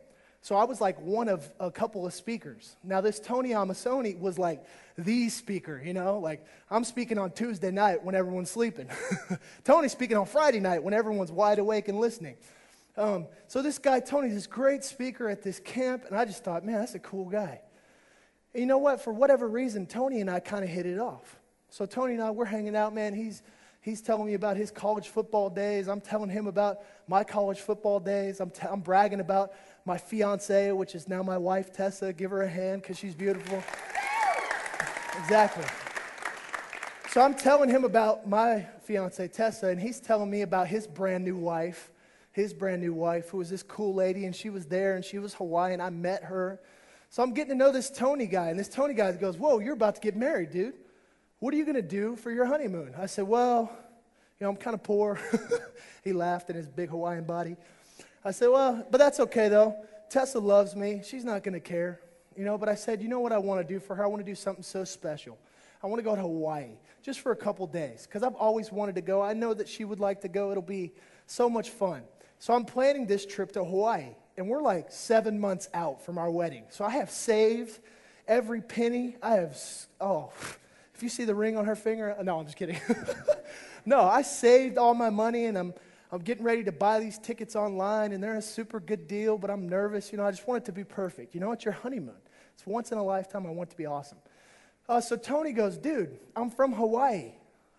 So 0.43 0.57
I 0.57 0.65
was 0.65 0.81
like 0.81 1.01
one 1.01 1.29
of 1.29 1.49
a 1.61 1.71
couple 1.71 2.05
of 2.05 2.13
speakers. 2.13 2.75
Now, 2.83 3.01
this 3.01 3.21
Tony 3.21 3.51
Amasoni 3.51 4.19
was 4.19 4.41
like 4.41 4.65
the 4.99 5.29
speaker, 5.29 5.81
you 5.83 5.95
know? 5.95 6.19
Like, 6.19 6.45
I'm 6.69 6.83
speaking 6.83 7.17
on 7.17 7.31
Tuesday 7.31 7.71
night 7.71 8.03
when 8.03 8.17
everyone's 8.17 8.51
sleeping. 8.51 8.91
Tony's 9.65 9.93
speaking 9.93 10.17
on 10.17 10.27
Friday 10.27 10.59
night 10.59 10.83
when 10.83 10.95
everyone's 10.95 11.31
wide 11.31 11.61
awake 11.61 11.87
and 11.87 12.01
listening. 12.01 12.35
Um, 12.97 13.27
so 13.47 13.63
this 13.63 13.79
guy, 13.79 14.01
Tony's 14.01 14.35
this 14.35 14.49
great 14.49 14.83
speaker 14.83 15.29
at 15.29 15.45
this 15.45 15.61
camp, 15.61 16.07
and 16.09 16.17
I 16.17 16.25
just 16.25 16.43
thought, 16.43 16.67
man, 16.67 16.81
that's 16.81 16.97
a 16.97 16.99
cool 16.99 17.27
guy. 17.27 17.61
And 18.53 18.61
you 18.61 18.67
know 18.67 18.79
what? 18.79 19.01
For 19.01 19.13
whatever 19.13 19.49
reason, 19.49 19.87
Tony 19.87 20.21
and 20.21 20.29
I 20.29 20.41
kind 20.41 20.65
of 20.65 20.71
hit 20.71 20.87
it 20.87 20.99
off. 20.99 21.39
So 21.71 21.87
Tony 21.87 22.15
and 22.15 22.23
I, 22.23 22.33
we're 22.33 22.47
hanging 22.47 22.75
out, 22.75 22.93
man. 22.93 23.15
He's 23.15 23.45
He's 23.83 24.01
telling 24.01 24.27
me 24.27 24.35
about 24.35 24.57
his 24.57 24.71
college 24.71 25.09
football 25.09 25.51
days. 25.51 25.89
I'm 25.89 26.01
telling 26.01 26.31
him 26.31 26.47
about 26.47 26.79
my 27.09 27.25
college 27.25 27.59
football 27.59 27.99
days. 27.99 28.39
I'm, 28.39 28.51
t- 28.51 28.67
I'm 28.71 28.81
bragging 28.81 29.19
about 29.19 29.55
my 29.85 29.99
fiance, 29.99 30.73
which 30.73 30.95
is 30.95 31.09
now 31.09 31.23
my 31.23 31.39
wife, 31.39 31.73
Tessa. 31.73 32.13
Give 32.13 32.31
her 32.31 32.43
a 32.43 32.49
hand 32.49 32.83
because 32.83 32.99
she's 32.99 33.15
beautiful. 33.15 33.63
exactly. 35.19 35.65
So 37.11 37.21
I'm 37.21 37.35
telling 37.35 37.69
him 37.69 37.85
about 37.85 38.29
my 38.29 38.67
fiance, 38.85 39.29
Tessa, 39.29 39.69
and 39.69 39.81
he's 39.81 40.01
telling 40.01 40.31
me 40.31 40.43
about 40.43 40.69
his 40.69 40.87
brand 40.87 41.25
new 41.25 41.37
wife, 41.37 41.91
his 42.31 42.55
brand 42.55 42.81
new 42.81 42.95
wife, 42.95 43.29
who 43.29 43.39
was 43.39 43.51
this 43.51 43.63
cool 43.63 43.93
lady, 43.93 44.25
and 44.25 44.35
she 44.35 44.49
was 44.49 44.67
there, 44.67 44.95
and 44.97 45.05
she 45.05 45.19
was 45.19 45.35
Hawaiian. 45.35 45.81
I 45.81 45.91
met 45.91 46.25
her. 46.25 46.61
So 47.11 47.23
I'm 47.23 47.35
getting 47.35 47.51
to 47.51 47.57
know 47.57 47.71
this 47.71 47.91
Tony 47.91 48.27
guy, 48.27 48.49
and 48.49 48.59
this 48.59 48.71
Tony 48.71 48.95
guy 48.95 49.13
goes, 49.13 49.37
Whoa, 49.37 49.59
you're 49.59 49.75
about 49.75 49.97
to 49.97 50.01
get 50.01 50.17
married, 50.17 50.53
dude. 50.53 50.75
What 51.41 51.53
are 51.53 51.57
you 51.57 51.65
going 51.65 51.77
to 51.77 51.83
do 51.83 52.17
for 52.17 52.31
your 52.31 52.47
honeymoon? 52.47 52.95
I 52.97 53.07
said, 53.07 53.27
Well, 53.29 53.71
you 54.41 54.45
know, 54.47 54.51
I'm 54.51 54.57
kind 54.57 54.75
of 54.75 54.83
poor. 54.83 55.21
he 56.05 56.13
laughed 56.13 56.49
in 56.49 56.57
his 56.57 56.67
big 56.67 56.89
Hawaiian 56.89 57.25
body. 57.25 57.57
I 58.25 58.31
said, 58.31 58.49
Well, 58.49 58.87
but 58.91 58.99
that's 58.99 59.21
okay 59.21 59.49
though. 59.49 59.77
Tessa 60.09 60.39
loves 60.39 60.77
me. 60.77 61.03
She's 61.05 61.25
not 61.25 61.43
going 61.43 61.55
to 61.55 61.61
care. 61.61 62.01
You 62.37 62.45
know, 62.45 62.57
but 62.57 62.69
I 62.69 62.75
said, 62.75 63.03
You 63.03 63.09
know 63.09 63.21
what 63.21 63.33
I 63.33 63.39
want 63.39 63.67
to 63.67 63.75
do 63.75 63.81
for 63.81 63.95
her? 63.95 64.05
I 64.05 64.07
want 64.07 64.25
to 64.25 64.31
do 64.31 64.35
something 64.35 64.63
so 64.63 64.85
special. 64.85 65.39
I 65.83 65.89
want 65.89 65.99
to 65.99 66.05
go 66.05 66.15
to 66.15 66.23
Hawaii 66.23 66.77
just 67.03 67.21
for 67.21 67.33
a 67.33 67.37
couple 67.37 67.67
days 67.67 68.07
because 68.07 68.23
I've 68.23 68.37
always 68.37 68.71
wanted 68.71 68.95
to 68.95 69.01
go. 69.01 69.21
I 69.21 69.33
know 69.33 69.53
that 69.53 69.69
she 69.69 69.85
would 69.85 69.99
like 69.99 70.21
to 70.21 70.29
go. 70.29 70.51
It'll 70.51 70.63
be 70.63 70.93
so 71.27 71.51
much 71.51 71.71
fun. 71.71 72.03
So 72.39 72.55
I'm 72.55 72.65
planning 72.65 73.07
this 73.07 73.27
trip 73.27 73.53
to 73.53 73.65
Hawaii, 73.65 74.15
and 74.37 74.49
we're 74.49 74.63
like 74.63 74.91
seven 74.91 75.39
months 75.39 75.69
out 75.75 76.05
from 76.05 76.19
our 76.19 76.31
wedding. 76.31 76.65
So 76.71 76.85
I 76.85 76.91
have 76.91 77.11
saved 77.11 77.81
every 78.29 78.61
penny. 78.61 79.17
I 79.23 79.35
have, 79.35 79.59
oh, 80.01 80.33
if 80.95 81.03
you 81.03 81.09
see 81.09 81.25
the 81.25 81.35
ring 81.35 81.57
on 81.57 81.65
her 81.65 81.77
finger, 81.77 82.17
no, 82.23 82.39
I'm 82.39 82.45
just 82.45 82.57
kidding. 82.57 82.81
no, 83.87 84.03
I 84.03 84.23
saved 84.23 84.79
all 84.79 84.95
my 84.95 85.11
money 85.11 85.47
and 85.47 85.59
I'm, 85.59 85.75
I'm 86.13 86.21
getting 86.21 86.45
ready 86.45 86.63
to 86.65 86.73
buy 86.73 87.01
these 87.01 87.19
tickets 87.19 87.57
online 87.57 88.13
and 88.13 88.23
they're 88.23 88.37
a 88.37 88.43
super 88.43 88.79
good 88.81 89.09
deal, 89.09 89.39
but 89.39 89.51
I'm 89.51 89.67
nervous. 89.67 90.13
You 90.13 90.19
know, 90.19 90.27
I 90.27 90.31
just 90.31 90.47
want 90.47 90.63
it 90.63 90.67
to 90.67 90.73
be 90.73 90.85
perfect. 90.85 91.35
You 91.35 91.41
know, 91.41 91.53
it's 91.53 91.65
your 91.65 91.73
honeymoon. 91.73 92.21
It's 92.55 92.67
once 92.67 92.93
in 92.93 92.99
a 92.99 93.03
lifetime. 93.03 93.47
I 93.47 93.51
want 93.51 93.71
it 93.71 93.73
to 93.73 93.79
be 93.79 93.87
awesome. 93.87 94.19
Uh, 94.87 95.01
so 95.01 95.17
Tony 95.17 95.53
goes, 95.53 95.79
dude, 95.79 96.19
I'm 96.37 96.51
from 96.51 96.75
Hawaii. 96.75 97.33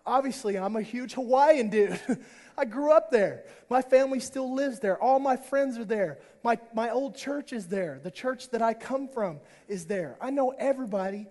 Obviously, 0.04 0.58
I'm 0.58 0.74
a 0.74 0.82
huge 0.82 1.14
Hawaiian 1.14 1.70
dude. 1.70 1.98
I 2.58 2.64
grew 2.64 2.90
up 2.90 3.12
there. 3.12 3.44
My 3.70 3.82
family 3.82 4.18
still 4.18 4.52
lives 4.52 4.80
there. 4.80 5.00
All 5.00 5.20
my 5.20 5.36
friends 5.36 5.78
are 5.78 5.84
there. 5.84 6.18
My, 6.42 6.58
my 6.74 6.90
old 6.90 7.16
church 7.16 7.52
is 7.52 7.68
there. 7.68 8.00
The 8.02 8.10
church 8.10 8.50
that 8.50 8.60
I 8.60 8.74
come 8.74 9.06
from 9.06 9.38
is 9.68 9.86
there. 9.86 10.16
I 10.20 10.30
know 10.30 10.50
everybody 10.58 11.28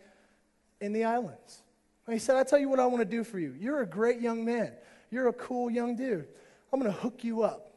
in 0.80 0.94
the 0.94 1.04
islands. 1.04 1.64
And 2.08 2.14
he 2.14 2.20
said, 2.20 2.38
I 2.38 2.44
tell 2.44 2.60
you 2.60 2.70
what 2.70 2.80
I 2.80 2.86
want 2.86 3.00
to 3.00 3.06
do 3.06 3.26
for 3.26 3.40
you. 3.40 3.54
You're 3.60 3.82
a 3.82 3.86
great 3.86 4.22
young 4.22 4.46
man. 4.46 4.72
You're 5.12 5.28
a 5.28 5.34
cool 5.34 5.70
young 5.70 5.98
dude. 5.98 6.28
I'm 6.74 6.80
going 6.80 6.92
to 6.92 7.00
hook 7.00 7.24
you 7.24 7.44
up. 7.44 7.72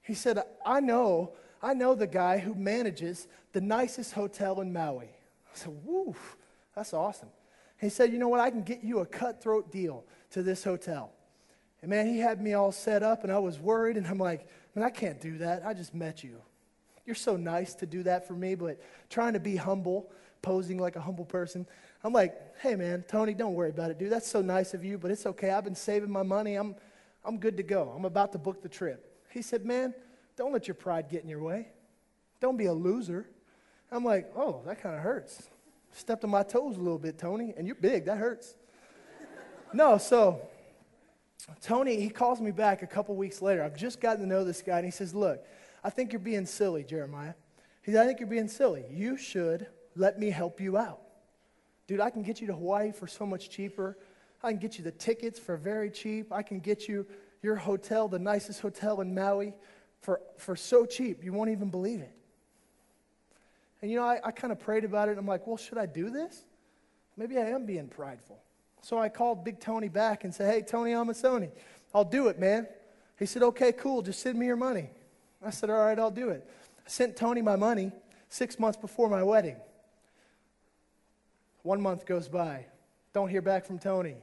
He 0.00 0.14
said, 0.14 0.38
I 0.64 0.78
know, 0.78 1.32
I 1.60 1.74
know 1.74 1.96
the 1.96 2.06
guy 2.06 2.38
who 2.38 2.54
manages 2.54 3.26
the 3.52 3.60
nicest 3.60 4.12
hotel 4.12 4.60
in 4.60 4.72
Maui. 4.72 5.06
I 5.06 5.54
said, 5.58 5.72
woo, 5.84 6.14
that's 6.76 6.94
awesome. 6.94 7.30
He 7.80 7.88
said, 7.88 8.12
you 8.12 8.18
know 8.18 8.28
what, 8.28 8.40
I 8.40 8.50
can 8.50 8.62
get 8.62 8.84
you 8.84 9.00
a 9.00 9.06
cutthroat 9.06 9.72
deal 9.72 10.04
to 10.30 10.42
this 10.44 10.62
hotel. 10.62 11.10
And 11.82 11.90
man, 11.90 12.06
he 12.06 12.20
had 12.20 12.40
me 12.40 12.54
all 12.54 12.70
set 12.70 13.02
up, 13.02 13.24
and 13.24 13.32
I 13.32 13.40
was 13.40 13.58
worried, 13.58 13.96
and 13.96 14.06
I'm 14.06 14.18
like, 14.18 14.46
man, 14.76 14.84
I 14.84 14.90
can't 14.90 15.20
do 15.20 15.38
that. 15.38 15.66
I 15.66 15.74
just 15.74 15.92
met 15.92 16.22
you. 16.22 16.40
You're 17.04 17.16
so 17.16 17.36
nice 17.36 17.74
to 17.74 17.86
do 17.86 18.04
that 18.04 18.28
for 18.28 18.34
me, 18.34 18.54
but 18.54 18.80
trying 19.10 19.32
to 19.32 19.40
be 19.40 19.56
humble, 19.56 20.12
posing 20.42 20.78
like 20.78 20.94
a 20.94 21.00
humble 21.00 21.24
person, 21.24 21.66
I'm 22.04 22.12
like, 22.12 22.36
hey, 22.60 22.76
man, 22.76 23.04
Tony, 23.08 23.34
don't 23.34 23.54
worry 23.54 23.70
about 23.70 23.90
it, 23.90 23.98
dude. 23.98 24.10
That's 24.10 24.30
so 24.30 24.42
nice 24.42 24.74
of 24.74 24.84
you, 24.84 24.96
but 24.96 25.10
it's 25.10 25.26
okay. 25.26 25.50
I've 25.50 25.64
been 25.64 25.74
saving 25.74 26.10
my 26.10 26.22
money. 26.22 26.54
I'm, 26.54 26.76
I'm 27.24 27.38
good 27.38 27.56
to 27.56 27.62
go. 27.62 27.92
I'm 27.96 28.04
about 28.04 28.32
to 28.32 28.38
book 28.38 28.62
the 28.62 28.68
trip. 28.68 29.20
He 29.30 29.42
said, 29.42 29.64
man, 29.64 29.94
don't 30.36 30.52
let 30.52 30.68
your 30.68 30.74
pride 30.74 31.08
get 31.08 31.22
in 31.22 31.28
your 31.28 31.42
way. 31.42 31.68
Don't 32.40 32.56
be 32.56 32.66
a 32.66 32.72
loser. 32.72 33.28
I'm 33.90 34.04
like, 34.04 34.32
oh, 34.36 34.62
that 34.66 34.82
kind 34.82 34.94
of 34.94 35.02
hurts. 35.02 35.48
Stepped 35.92 36.24
on 36.24 36.30
my 36.30 36.42
toes 36.42 36.76
a 36.76 36.80
little 36.80 36.98
bit, 36.98 37.18
Tony, 37.18 37.54
and 37.56 37.66
you're 37.66 37.76
big. 37.76 38.06
That 38.06 38.18
hurts. 38.18 38.54
no, 39.72 39.98
so 39.98 40.40
Tony, 41.60 42.00
he 42.00 42.08
calls 42.08 42.40
me 42.40 42.50
back 42.50 42.82
a 42.82 42.86
couple 42.86 43.14
weeks 43.14 43.42
later. 43.42 43.62
I've 43.62 43.76
just 43.76 44.00
gotten 44.00 44.22
to 44.22 44.26
know 44.26 44.44
this 44.44 44.62
guy, 44.62 44.78
and 44.78 44.84
he 44.84 44.90
says, 44.90 45.14
look, 45.14 45.44
I 45.84 45.90
think 45.90 46.12
you're 46.12 46.20
being 46.20 46.46
silly, 46.46 46.84
Jeremiah. 46.84 47.34
He 47.82 47.92
said, 47.92 48.02
I 48.02 48.06
think 48.06 48.20
you're 48.20 48.28
being 48.28 48.48
silly. 48.48 48.84
You 48.90 49.16
should 49.16 49.66
let 49.96 50.18
me 50.18 50.30
help 50.30 50.60
you 50.60 50.78
out. 50.78 51.00
Dude, 51.86 52.00
I 52.00 52.10
can 52.10 52.22
get 52.22 52.40
you 52.40 52.46
to 52.46 52.54
Hawaii 52.54 52.92
for 52.92 53.06
so 53.06 53.26
much 53.26 53.50
cheaper. 53.50 53.98
I 54.42 54.50
can 54.50 54.58
get 54.58 54.78
you 54.78 54.84
the 54.84 54.90
tickets 54.90 55.38
for 55.38 55.56
very 55.56 55.90
cheap. 55.90 56.32
I 56.32 56.42
can 56.42 56.60
get 56.60 56.88
you 56.88 57.06
your 57.42 57.56
hotel, 57.56 58.08
the 58.08 58.18
nicest 58.18 58.60
hotel 58.60 59.00
in 59.00 59.14
Maui, 59.14 59.52
for, 60.00 60.20
for 60.36 60.56
so 60.56 60.84
cheap, 60.84 61.22
you 61.22 61.32
won't 61.32 61.50
even 61.50 61.70
believe 61.70 62.00
it. 62.00 62.12
And 63.80 63.90
you 63.90 63.98
know, 63.98 64.04
I, 64.04 64.20
I 64.24 64.30
kind 64.30 64.52
of 64.52 64.60
prayed 64.60 64.84
about 64.84 65.08
it. 65.08 65.18
I'm 65.18 65.26
like, 65.26 65.46
well, 65.46 65.56
should 65.56 65.78
I 65.78 65.86
do 65.86 66.10
this? 66.10 66.42
Maybe 67.16 67.36
I 67.38 67.50
am 67.50 67.66
being 67.66 67.88
prideful. 67.88 68.38
So 68.80 68.98
I 68.98 69.08
called 69.08 69.44
Big 69.44 69.60
Tony 69.60 69.88
back 69.88 70.24
and 70.24 70.34
said, 70.34 70.52
hey, 70.52 70.62
Tony 70.62 70.92
Amasoni, 70.92 71.50
I'll 71.94 72.04
do 72.04 72.28
it, 72.28 72.38
man. 72.38 72.66
He 73.18 73.26
said, 73.26 73.42
okay, 73.42 73.72
cool, 73.72 74.02
just 74.02 74.20
send 74.20 74.38
me 74.38 74.46
your 74.46 74.56
money. 74.56 74.90
I 75.44 75.50
said, 75.50 75.70
all 75.70 75.78
right, 75.78 75.98
I'll 75.98 76.10
do 76.10 76.30
it. 76.30 76.48
I 76.84 76.88
sent 76.88 77.16
Tony 77.16 77.42
my 77.42 77.56
money 77.56 77.92
six 78.28 78.58
months 78.58 78.78
before 78.78 79.08
my 79.08 79.22
wedding. 79.22 79.56
One 81.62 81.80
month 81.80 82.06
goes 82.06 82.28
by. 82.28 82.66
Don't 83.12 83.28
hear 83.28 83.42
back 83.42 83.66
from 83.66 83.78
Tony. 83.78 84.16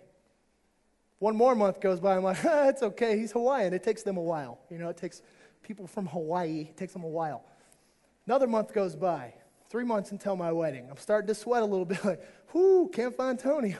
One 1.19 1.35
more 1.35 1.53
month 1.53 1.81
goes 1.81 1.99
by. 1.99 2.15
I'm 2.15 2.23
like, 2.23 2.37
ah, 2.45 2.67
it's 2.67 2.81
okay. 2.81 3.17
He's 3.17 3.31
Hawaiian. 3.31 3.73
It 3.73 3.83
takes 3.83 4.03
them 4.03 4.17
a 4.17 4.21
while. 4.21 4.59
You 4.69 4.77
know, 4.77 4.89
it 4.89 4.97
takes 4.97 5.21
people 5.61 5.85
from 5.85 6.07
Hawaii, 6.07 6.61
it 6.69 6.77
takes 6.77 6.93
them 6.93 7.03
a 7.03 7.07
while. 7.07 7.43
Another 8.25 8.47
month 8.47 8.73
goes 8.73 8.95
by. 8.95 9.33
Three 9.69 9.83
months 9.83 10.11
until 10.11 10.35
my 10.35 10.51
wedding. 10.51 10.87
I'm 10.89 10.97
starting 10.97 11.27
to 11.27 11.35
sweat 11.35 11.61
a 11.61 11.65
little 11.65 11.85
bit. 11.93 12.03
Like, 12.03 12.21
whoo, 12.53 12.89
can't 12.89 13.15
find 13.15 13.37
Tony. 13.37 13.75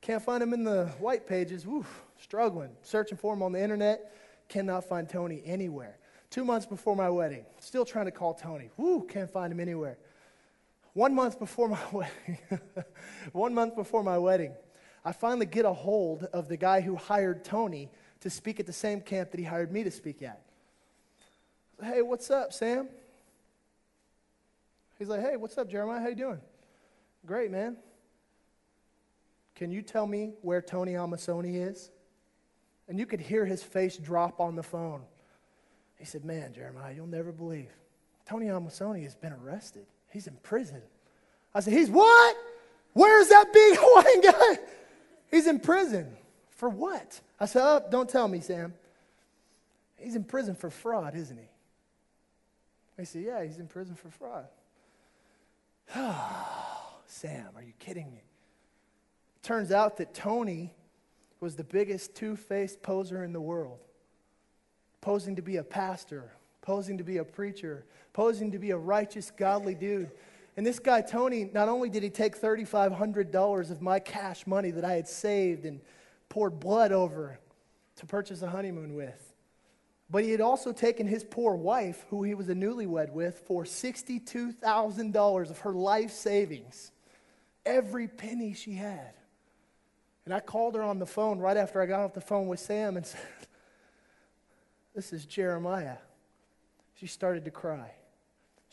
Can't 0.00 0.22
find 0.22 0.42
him 0.42 0.52
in 0.52 0.64
the 0.64 0.86
white 0.98 1.26
pages. 1.26 1.66
Whew, 1.66 1.84
struggling. 2.20 2.70
Searching 2.82 3.18
for 3.18 3.34
him 3.34 3.42
on 3.42 3.52
the 3.52 3.62
internet. 3.62 4.14
Cannot 4.48 4.84
find 4.84 5.08
Tony 5.08 5.42
anywhere. 5.44 5.98
Two 6.30 6.44
months 6.44 6.66
before 6.66 6.94
my 6.94 7.08
wedding. 7.08 7.44
Still 7.58 7.84
trying 7.84 8.06
to 8.06 8.10
call 8.10 8.34
Tony. 8.34 8.70
Whoo, 8.76 9.06
can't 9.06 9.30
find 9.30 9.52
him 9.52 9.60
anywhere. 9.60 9.98
One 10.92 11.14
month 11.14 11.38
before 11.38 11.68
my 11.68 11.80
wedding. 11.92 12.38
One 13.32 13.54
month 13.54 13.76
before 13.76 14.02
my 14.02 14.18
wedding. 14.18 14.54
I 15.04 15.12
finally 15.12 15.46
get 15.46 15.64
a 15.64 15.72
hold 15.72 16.24
of 16.32 16.48
the 16.48 16.56
guy 16.56 16.80
who 16.80 16.96
hired 16.96 17.44
Tony 17.44 17.90
to 18.20 18.30
speak 18.30 18.58
at 18.58 18.66
the 18.66 18.72
same 18.72 19.00
camp 19.00 19.30
that 19.32 19.38
he 19.38 19.44
hired 19.44 19.70
me 19.70 19.84
to 19.84 19.90
speak 19.90 20.22
at. 20.22 20.40
Hey, 21.82 22.00
what's 22.02 22.30
up, 22.30 22.52
Sam? 22.52 22.88
He's 24.98 25.08
like, 25.08 25.20
hey, 25.20 25.36
what's 25.36 25.58
up, 25.58 25.68
Jeremiah? 25.68 26.00
How 26.00 26.08
you 26.08 26.14
doing? 26.14 26.40
Great, 27.26 27.50
man. 27.50 27.76
Can 29.54 29.70
you 29.70 29.82
tell 29.82 30.06
me 30.06 30.32
where 30.42 30.62
Tony 30.62 30.92
Amasoni 30.92 31.68
is? 31.68 31.90
And 32.88 32.98
you 32.98 33.06
could 33.06 33.20
hear 33.20 33.44
his 33.44 33.62
face 33.62 33.96
drop 33.96 34.40
on 34.40 34.56
the 34.56 34.62
phone. 34.62 35.02
He 35.98 36.04
said, 36.04 36.24
Man, 36.24 36.52
Jeremiah, 36.52 36.92
you'll 36.94 37.06
never 37.06 37.32
believe. 37.32 37.70
Tony 38.26 38.46
Amasoni 38.46 39.02
has 39.04 39.14
been 39.14 39.32
arrested. 39.32 39.86
He's 40.10 40.26
in 40.26 40.36
prison. 40.42 40.82
I 41.54 41.60
said, 41.60 41.72
He's 41.72 41.90
what? 41.90 42.36
Where's 42.92 43.28
that 43.28 43.46
big 43.52 43.78
Hawaiian 43.80 44.20
guy? 44.20 44.62
He's 45.30 45.46
in 45.46 45.60
prison. 45.60 46.16
For 46.50 46.68
what? 46.68 47.20
I 47.40 47.46
said, 47.46 47.62
Oh, 47.62 47.82
don't 47.90 48.08
tell 48.08 48.28
me, 48.28 48.40
Sam. 48.40 48.74
He's 49.96 50.16
in 50.16 50.24
prison 50.24 50.54
for 50.54 50.70
fraud, 50.70 51.14
isn't 51.14 51.36
he? 51.36 51.48
He 52.98 53.04
said, 53.04 53.22
Yeah, 53.22 53.42
he's 53.42 53.58
in 53.58 53.66
prison 53.66 53.94
for 53.94 54.10
fraud. 54.10 54.46
Sam, 57.06 57.48
are 57.56 57.62
you 57.62 57.72
kidding 57.78 58.10
me? 58.12 58.22
Turns 59.42 59.72
out 59.72 59.98
that 59.98 60.14
Tony 60.14 60.72
was 61.40 61.56
the 61.56 61.64
biggest 61.64 62.14
two 62.14 62.36
faced 62.36 62.82
poser 62.82 63.22
in 63.22 63.32
the 63.32 63.40
world, 63.40 63.78
posing 65.00 65.36
to 65.36 65.42
be 65.42 65.56
a 65.56 65.62
pastor, 65.62 66.32
posing 66.62 66.96
to 66.98 67.04
be 67.04 67.18
a 67.18 67.24
preacher, 67.24 67.84
posing 68.14 68.52
to 68.52 68.58
be 68.58 68.70
a 68.70 68.76
righteous, 68.76 69.30
godly 69.30 69.74
dude. 69.74 70.10
And 70.56 70.64
this 70.64 70.78
guy, 70.78 71.00
Tony, 71.00 71.50
not 71.52 71.68
only 71.68 71.88
did 71.88 72.02
he 72.02 72.10
take 72.10 72.40
$3,500 72.40 73.70
of 73.70 73.82
my 73.82 73.98
cash 73.98 74.46
money 74.46 74.70
that 74.70 74.84
I 74.84 74.92
had 74.94 75.08
saved 75.08 75.64
and 75.64 75.80
poured 76.28 76.60
blood 76.60 76.92
over 76.92 77.38
to 77.96 78.06
purchase 78.06 78.42
a 78.42 78.48
honeymoon 78.48 78.94
with, 78.94 79.34
but 80.10 80.22
he 80.22 80.30
had 80.30 80.40
also 80.40 80.72
taken 80.72 81.06
his 81.06 81.24
poor 81.24 81.56
wife, 81.56 82.04
who 82.08 82.22
he 82.22 82.34
was 82.34 82.48
a 82.48 82.54
newlywed 82.54 83.10
with, 83.10 83.40
for 83.46 83.64
$62,000 83.64 85.50
of 85.50 85.58
her 85.60 85.72
life 85.72 86.12
savings, 86.12 86.92
every 87.66 88.06
penny 88.06 88.54
she 88.54 88.74
had. 88.74 89.14
And 90.24 90.32
I 90.32 90.40
called 90.40 90.74
her 90.76 90.82
on 90.82 90.98
the 90.98 91.06
phone 91.06 91.38
right 91.38 91.56
after 91.56 91.82
I 91.82 91.86
got 91.86 92.00
off 92.00 92.14
the 92.14 92.20
phone 92.20 92.46
with 92.46 92.60
Sam 92.60 92.96
and 92.96 93.04
said, 93.06 93.20
This 94.94 95.12
is 95.12 95.24
Jeremiah. 95.26 95.96
She 96.94 97.06
started 97.06 97.44
to 97.46 97.50
cry. 97.50 97.90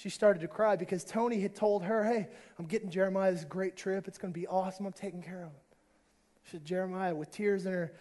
She 0.02 0.10
started 0.10 0.40
to 0.40 0.48
cry 0.48 0.78
because 0.78 1.04
Tony 1.04 1.40
had 1.40 1.54
told 1.54 1.84
her, 1.84 2.04
Hey, 2.04 2.28
I'm 2.58 2.66
getting 2.66 2.90
Jeremiah 2.90 3.32
this 3.32 3.46
great 3.46 3.78
trip. 3.78 4.08
It's 4.08 4.18
going 4.18 4.34
to 4.34 4.40
be 4.40 4.48
awesome. 4.48 4.88
I'm 4.88 4.94
taking 4.94 5.22
care 5.22 5.44
of 5.44 5.50
him. 5.50 5.60
She 6.46 6.52
said, 6.54 6.66
Jeremiah, 6.66 7.14
with 7.14 7.30
tears 7.30 7.68
in 7.68 7.74
her 7.74 7.94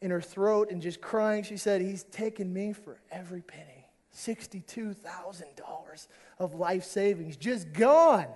in 0.00 0.12
her 0.12 0.20
throat 0.20 0.70
and 0.70 0.80
just 0.80 1.00
crying. 1.00 1.42
She 1.42 1.56
said, 1.56 1.80
He's 1.80 2.04
taken 2.04 2.52
me 2.52 2.72
for 2.72 3.00
every 3.10 3.40
penny. 3.40 3.88
$62,000 4.14 6.06
of 6.38 6.54
life 6.54 6.84
savings 6.84 7.36
just 7.36 7.72
gone. 7.72 8.26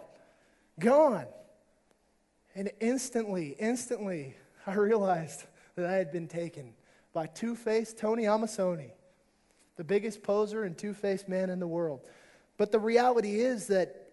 Gone. 0.81 1.27
And 2.57 2.73
instantly, 2.81 3.55
instantly, 3.61 4.35
I 4.67 4.75
realized 4.75 5.45
that 5.77 5.87
I 5.87 5.93
had 5.93 6.11
been 6.11 6.27
taken 6.27 6.73
by 7.13 7.27
two 7.27 7.55
faced 7.55 7.99
Tony 7.99 8.25
Amasoni, 8.25 8.91
the 9.77 9.85
biggest 9.85 10.25
poser 10.25 10.65
and 10.65 10.77
two 10.77 10.93
faced 10.93 11.29
man 11.29 11.51
in 11.51 11.61
the 11.61 11.69
world. 11.69 12.01
But 12.57 12.73
the 12.73 12.79
reality 12.79 13.41
is 13.41 13.67
that 13.69 14.11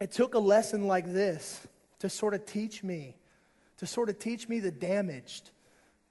it 0.00 0.12
took 0.12 0.34
a 0.34 0.38
lesson 0.38 0.86
like 0.86 1.12
this 1.12 1.66
to 2.00 2.08
sort 2.08 2.34
of 2.34 2.44
teach 2.46 2.82
me, 2.82 3.16
to 3.78 3.86
sort 3.86 4.08
of 4.08 4.18
teach 4.18 4.48
me 4.48 4.60
the 4.60 4.70
damaged 4.70 5.50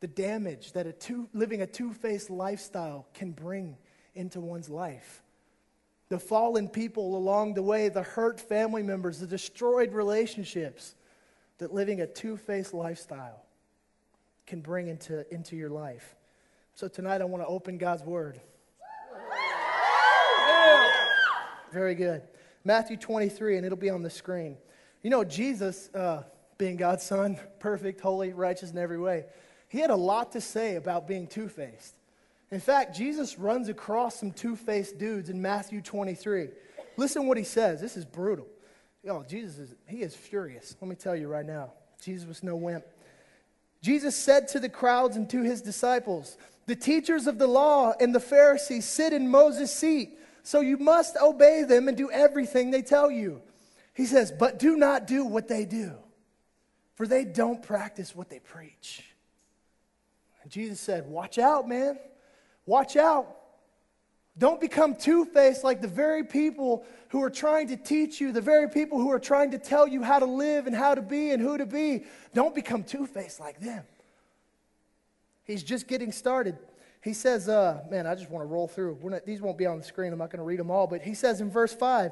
the 0.06 0.08
damage 0.08 0.74
that 0.74 0.86
a 0.86 0.92
two, 0.92 1.28
living 1.34 1.64
a 1.64 1.68
two 1.68 1.92
faced 1.92 2.30
lifestyle 2.30 3.08
can 3.16 3.32
bring 3.32 3.76
into 4.14 4.40
one's 4.40 4.70
life. 4.70 5.24
The 6.10 6.20
fallen 6.20 6.68
people 6.68 7.18
along 7.18 7.56
the 7.56 7.64
way, 7.64 7.90
the 7.90 8.04
hurt 8.04 8.40
family 8.40 8.84
members, 8.84 9.20
the 9.20 9.26
destroyed 9.26 9.94
relationships 9.94 10.94
that 11.58 11.74
living 11.74 12.02
a 12.02 12.08
two 12.08 12.38
faced 12.38 12.74
lifestyle 12.74 13.44
can 14.46 14.62
bring 14.62 14.88
into, 14.90 15.26
into 15.34 15.56
your 15.56 15.72
life. 15.72 16.16
So 16.76 16.88
tonight 16.88 17.22
I 17.22 17.26
want 17.26 17.42
to 17.42 17.48
open 17.48 17.80
God's 17.80 18.04
Word. 18.04 18.40
Very 21.72 21.96
good. 21.96 22.22
Matthew 22.64 22.98
23, 22.98 23.58
and 23.58 23.66
it'll 23.66 23.78
be 23.78 23.90
on 23.90 24.02
the 24.02 24.10
screen. 24.10 24.58
You 25.04 25.10
know, 25.10 25.24
Jesus, 25.24 25.90
uh, 25.94 26.24
being 26.58 26.78
God's 26.78 27.04
Son, 27.04 27.38
perfect, 27.60 28.02
holy, 28.02 28.34
righteous 28.34 28.72
in 28.72 28.78
every 28.78 29.00
way, 29.00 29.26
he 29.70 29.80
had 29.80 29.90
a 29.90 29.96
lot 29.96 30.32
to 30.34 30.42
say 30.42 30.76
about 30.76 31.08
being 31.08 31.28
two 31.28 31.50
faced. 31.50 31.96
In 32.52 32.60
fact, 32.60 32.96
Jesus 32.96 33.38
runs 33.38 33.70
across 33.70 34.20
some 34.20 34.32
two 34.32 34.56
faced 34.56 34.98
dudes 34.98 35.30
in 35.30 35.42
Matthew 35.42 35.82
23. 35.82 36.50
Listen 36.98 37.28
what 37.28 37.38
he 37.38 37.44
says. 37.44 37.82
This 37.82 37.98
is 37.98 38.06
brutal. 38.06 38.48
Oh, 39.08 39.24
Jesus 39.28 39.58
is, 39.58 39.76
he 39.88 40.02
is 40.02 40.16
furious. 40.16 40.76
Let 40.82 40.90
me 40.90 40.96
tell 40.96 41.16
you 41.16 41.28
right 41.28 41.46
now. 41.46 41.74
Jesus 42.04 42.28
was 42.28 42.44
no 42.44 42.56
wimp. 42.56 42.86
Jesus 43.82 44.16
said 44.16 44.48
to 44.50 44.60
the 44.60 44.70
crowds 44.70 45.16
and 45.16 45.30
to 45.30 45.44
his 45.44 45.62
disciples, 45.62 46.38
The 46.66 46.76
teachers 46.76 47.28
of 47.28 47.38
the 47.38 47.48
law 47.48 47.94
and 48.00 48.16
the 48.16 48.20
Pharisees 48.20 48.86
sit 48.86 49.14
in 49.14 49.30
Moses' 49.30 49.74
seat, 49.74 50.18
so 50.46 50.62
you 50.62 50.78
must 50.78 51.18
obey 51.18 51.64
them 51.64 51.88
and 51.88 51.98
do 51.98 52.12
everything 52.12 52.70
they 52.70 52.84
tell 52.84 53.10
you. 53.10 53.42
He 53.96 54.06
says, 54.06 54.32
But 54.32 54.60
do 54.60 54.78
not 54.78 55.08
do 55.08 55.26
what 55.26 55.48
they 55.48 55.66
do, 55.66 55.94
for 56.94 57.08
they 57.08 57.26
don't 57.26 57.64
practice 57.64 58.16
what 58.16 58.30
they 58.30 58.38
preach. 58.40 59.04
And 60.44 60.52
Jesus 60.52 60.80
said, 60.80 61.08
Watch 61.08 61.40
out, 61.40 61.68
man. 61.68 61.98
Watch 62.68 62.96
out. 62.96 63.36
Don't 64.38 64.62
become 64.62 64.96
two 64.96 65.26
faced 65.26 65.64
like 65.64 65.82
the 65.82 65.88
very 65.88 66.24
people 66.24 66.86
who 67.10 67.24
are 67.24 67.32
trying 67.32 67.70
to 67.70 67.78
teach 67.78 68.22
you, 68.22 68.32
the 68.32 68.42
very 68.42 68.70
people 68.70 69.00
who 69.00 69.12
are 69.12 69.20
trying 69.20 69.50
to 69.52 69.58
tell 69.58 69.88
you 69.88 70.04
how 70.04 70.20
to 70.20 70.26
live 70.26 70.68
and 70.68 70.76
how 70.76 70.94
to 70.94 71.02
be 71.02 71.32
and 71.32 71.42
who 71.42 71.58
to 71.58 71.66
be. 71.66 72.04
Don't 72.36 72.54
become 72.54 72.84
two 72.84 73.08
faced 73.08 73.40
like 73.40 73.60
them. 73.60 73.84
He's 75.46 75.64
just 75.64 75.88
getting 75.88 76.12
started. 76.12 76.58
He 77.06 77.14
says, 77.14 77.48
uh, 77.48 77.84
man, 77.92 78.08
I 78.08 78.16
just 78.16 78.32
want 78.32 78.42
to 78.42 78.48
roll 78.48 78.68
through. 78.68 78.98
Not, 79.04 79.28
these 79.28 79.40
won't 79.40 79.60
be 79.60 79.68
on 79.68 79.78
the 79.78 79.84
screen. 79.84 80.12
I'm 80.12 80.18
not 80.18 80.32
going 80.32 80.40
to 80.40 80.44
read 80.44 80.58
them 80.58 80.72
all. 80.72 80.88
But 80.88 81.04
he 81.04 81.14
says 81.14 81.40
in 81.40 81.52
verse 81.52 81.72
5, 81.72 82.12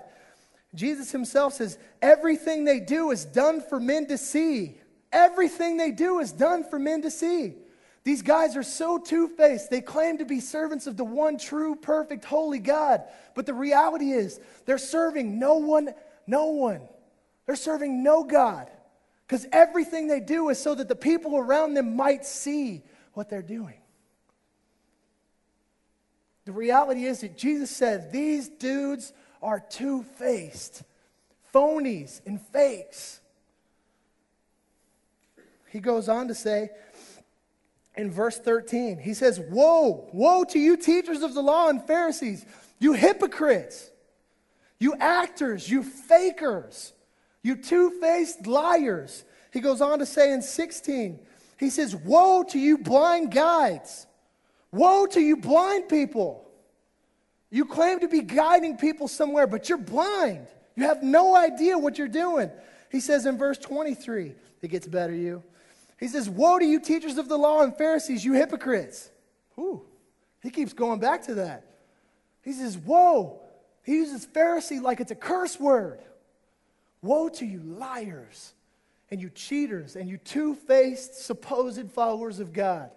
Jesus 0.75 1.11
himself 1.11 1.53
says, 1.53 1.79
Everything 1.99 2.63
they 2.63 2.79
do 2.79 3.09
is 3.09 3.25
done 3.25 3.59
for 3.59 3.79
men 3.79 4.05
to 4.09 4.19
see. 4.19 4.77
Everything 5.11 5.77
they 5.77 5.89
do 5.89 6.19
is 6.19 6.31
done 6.31 6.63
for 6.63 6.77
men 6.77 7.01
to 7.01 7.09
see. 7.09 7.55
These 8.03 8.21
guys 8.21 8.55
are 8.55 8.61
so 8.61 8.99
two 8.99 9.29
faced. 9.29 9.71
They 9.71 9.81
claim 9.81 10.19
to 10.19 10.25
be 10.25 10.39
servants 10.39 10.85
of 10.85 10.95
the 10.95 11.03
one 11.03 11.39
true, 11.39 11.75
perfect, 11.75 12.23
holy 12.23 12.59
God. 12.59 13.01
But 13.33 13.47
the 13.47 13.53
reality 13.55 14.11
is, 14.11 14.39
they're 14.67 14.77
serving 14.77 15.39
no 15.39 15.55
one, 15.55 15.89
no 16.27 16.45
one. 16.49 16.81
They're 17.47 17.55
serving 17.55 18.03
no 18.03 18.25
God. 18.25 18.69
Because 19.25 19.47
everything 19.51 20.07
they 20.07 20.19
do 20.19 20.49
is 20.49 20.59
so 20.59 20.75
that 20.75 20.87
the 20.87 20.95
people 20.95 21.35
around 21.35 21.73
them 21.73 21.95
might 21.95 22.25
see 22.25 22.83
what 23.13 23.27
they're 23.27 23.41
doing. 23.41 23.79
The 26.45 26.51
reality 26.51 27.05
is 27.05 27.21
that 27.21 27.37
Jesus 27.37 27.69
said 27.69 28.11
these 28.11 28.49
dudes 28.49 29.13
are 29.41 29.59
two 29.59 30.03
faced, 30.03 30.83
phonies, 31.53 32.21
and 32.25 32.41
fakes. 32.41 33.19
He 35.69 35.79
goes 35.79 36.09
on 36.09 36.27
to 36.27 36.35
say, 36.35 36.69
in 37.95 38.11
verse 38.11 38.39
13. 38.39 38.97
He 38.97 39.13
says, 39.13 39.39
Woe, 39.39 40.09
woe 40.11 40.43
to 40.45 40.59
you, 40.59 40.77
teachers 40.77 41.21
of 41.21 41.33
the 41.33 41.41
law 41.41 41.69
and 41.69 41.81
Pharisees, 41.85 42.45
you 42.79 42.93
hypocrites, 42.93 43.89
you 44.79 44.95
actors, 44.95 45.69
you 45.69 45.83
fakers, 45.83 46.93
you 47.41 47.55
two 47.55 47.91
faced 48.01 48.47
liars. 48.47 49.23
He 49.51 49.59
goes 49.59 49.81
on 49.81 49.99
to 49.99 50.05
say 50.05 50.33
in 50.33 50.41
16, 50.41 51.19
he 51.59 51.69
says, 51.69 51.95
Woe 51.95 52.43
to 52.49 52.59
you, 52.59 52.77
blind 52.77 53.31
guides! 53.31 54.07
Woe 54.73 55.05
to 55.05 55.21
you, 55.21 55.37
blind 55.37 55.87
people! 55.87 56.49
You 57.51 57.65
claim 57.65 57.99
to 57.99 58.07
be 58.07 58.21
guiding 58.21 58.77
people 58.77 59.07
somewhere, 59.07 59.45
but 59.45 59.69
you're 59.69 59.77
blind. 59.77 60.47
You 60.75 60.85
have 60.85 61.03
no 61.03 61.35
idea 61.35 61.77
what 61.77 61.99
you're 61.99 62.07
doing. 62.07 62.49
He 62.91 62.99
says 62.99 63.27
in 63.27 63.37
verse 63.37 63.59
23, 63.59 64.33
it 64.63 64.67
gets 64.67 64.87
better, 64.87 65.13
you. 65.13 65.43
He 65.99 66.07
says, 66.07 66.27
Woe 66.27 66.57
to 66.57 66.65
you, 66.65 66.79
teachers 66.79 67.19
of 67.19 67.29
the 67.29 67.37
law 67.37 67.61
and 67.61 67.77
Pharisees, 67.77 68.25
you 68.25 68.33
hypocrites. 68.33 69.11
Ooh, 69.59 69.83
he 70.41 70.49
keeps 70.49 70.73
going 70.73 70.99
back 70.99 71.27
to 71.27 71.35
that. 71.35 71.65
He 72.41 72.51
says, 72.51 72.75
Woe. 72.75 73.39
He 73.83 73.97
uses 73.97 74.25
Pharisee 74.25 74.81
like 74.81 74.99
it's 74.99 75.11
a 75.11 75.15
curse 75.15 75.59
word. 75.59 75.99
Woe 77.03 77.29
to 77.29 77.45
you, 77.45 77.61
liars, 77.61 78.53
and 79.11 79.21
you 79.21 79.29
cheaters, 79.29 79.95
and 79.95 80.09
you 80.09 80.17
two 80.17 80.55
faced 80.55 81.23
supposed 81.23 81.91
followers 81.91 82.39
of 82.39 82.53
God. 82.53 82.89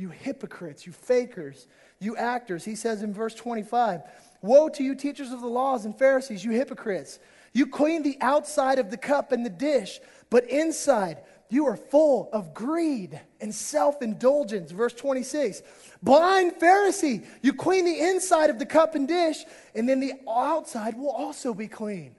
You 0.00 0.08
hypocrites, 0.08 0.86
you 0.86 0.92
fakers, 0.92 1.66
you 1.98 2.16
actors. 2.16 2.64
He 2.64 2.74
says 2.74 3.02
in 3.02 3.12
verse 3.12 3.34
25, 3.34 4.00
Woe 4.40 4.70
to 4.70 4.82
you, 4.82 4.94
teachers 4.94 5.30
of 5.30 5.42
the 5.42 5.46
laws 5.46 5.84
and 5.84 5.96
Pharisees, 5.98 6.42
you 6.42 6.52
hypocrites. 6.52 7.18
You 7.52 7.66
clean 7.66 8.02
the 8.02 8.16
outside 8.22 8.78
of 8.78 8.90
the 8.90 8.96
cup 8.96 9.30
and 9.30 9.44
the 9.44 9.50
dish, 9.50 10.00
but 10.30 10.48
inside 10.48 11.18
you 11.50 11.66
are 11.66 11.76
full 11.76 12.30
of 12.32 12.54
greed 12.54 13.20
and 13.42 13.54
self 13.54 14.00
indulgence. 14.00 14.70
Verse 14.70 14.94
26. 14.94 15.62
Blind 16.02 16.52
Pharisee, 16.54 17.26
you 17.42 17.52
clean 17.52 17.84
the 17.84 18.00
inside 18.00 18.48
of 18.48 18.58
the 18.58 18.64
cup 18.66 18.94
and 18.94 19.06
dish, 19.06 19.44
and 19.74 19.86
then 19.86 20.00
the 20.00 20.14
outside 20.26 20.96
will 20.96 21.10
also 21.10 21.52
be 21.52 21.68
clean. 21.68 22.14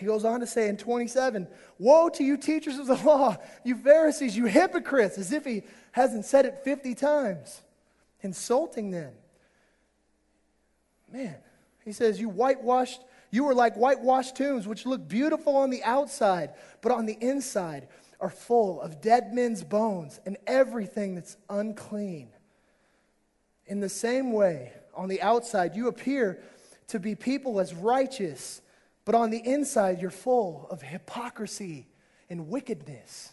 He 0.00 0.06
goes 0.06 0.24
on 0.24 0.40
to 0.40 0.46
say 0.46 0.68
in 0.68 0.78
27, 0.78 1.46
Woe 1.78 2.08
to 2.08 2.24
you, 2.24 2.36
teachers 2.36 2.78
of 2.78 2.86
the 2.86 2.94
law, 3.04 3.36
you 3.64 3.76
Pharisees, 3.76 4.36
you 4.36 4.46
hypocrites, 4.46 5.18
as 5.18 5.30
if 5.30 5.44
he 5.44 5.62
hasn't 5.92 6.24
said 6.24 6.46
it 6.46 6.64
50 6.64 6.94
times, 6.94 7.60
insulting 8.22 8.90
them. 8.90 9.12
Man, 11.12 11.36
he 11.84 11.92
says, 11.92 12.18
You 12.18 12.30
whitewashed 12.30 13.02
you 13.30 13.48
are 13.48 13.54
like 13.54 13.76
whitewashed 13.76 14.36
tombs, 14.36 14.66
which 14.66 14.86
look 14.86 15.06
beautiful 15.06 15.56
on 15.56 15.70
the 15.70 15.84
outside, 15.84 16.54
but 16.80 16.92
on 16.92 17.06
the 17.06 17.16
inside 17.20 17.86
are 18.20 18.30
full 18.30 18.80
of 18.80 19.00
dead 19.00 19.32
men's 19.32 19.62
bones 19.62 20.20
and 20.26 20.36
everything 20.46 21.14
that's 21.14 21.36
unclean. 21.48 22.28
In 23.66 23.80
the 23.80 23.88
same 23.88 24.32
way, 24.32 24.72
on 24.94 25.08
the 25.08 25.22
outside, 25.22 25.76
you 25.76 25.86
appear 25.86 26.42
to 26.88 26.98
be 26.98 27.14
people 27.14 27.60
as 27.60 27.72
righteous, 27.72 28.60
but 29.04 29.14
on 29.14 29.30
the 29.30 29.38
inside, 29.38 30.00
you're 30.00 30.10
full 30.10 30.66
of 30.70 30.82
hypocrisy 30.82 31.88
and 32.28 32.48
wickedness. 32.48 33.32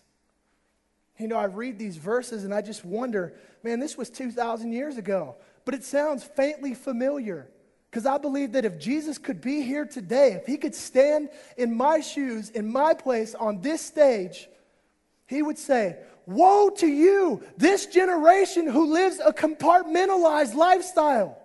You 1.18 1.28
know, 1.28 1.38
I 1.38 1.46
read 1.46 1.80
these 1.80 1.98
verses 1.98 2.44
and 2.44 2.54
I 2.54 2.62
just 2.62 2.86
wonder, 2.86 3.34
man, 3.64 3.80
this 3.80 3.98
was 3.98 4.10
2,000 4.10 4.72
years 4.72 4.98
ago, 4.98 5.36
but 5.66 5.74
it 5.74 5.84
sounds 5.84 6.24
faintly 6.24 6.74
familiar. 6.74 7.50
Because 7.90 8.06
I 8.06 8.18
believe 8.18 8.52
that 8.52 8.66
if 8.66 8.78
Jesus 8.78 9.18
could 9.18 9.42
be 9.42 9.62
here 9.62 9.86
today, 9.86 10.34
if 10.34 10.46
he 10.46 10.58
could 10.58 10.76
stand 10.76 11.30
in 11.56 11.76
my 11.76 12.02
shoes, 12.02 12.50
in 12.50 12.72
my 12.72 12.94
place 12.94 13.34
on 13.34 13.62
this 13.62 13.82
stage, 13.82 14.50
he 15.26 15.42
would 15.42 15.58
say, 15.58 15.98
Woe 16.26 16.70
to 16.72 16.88
you, 16.88 17.42
this 17.56 17.86
generation 17.86 18.68
who 18.68 18.94
lives 18.94 19.20
a 19.24 19.32
compartmentalized 19.32 20.56
lifestyle. 20.56 21.38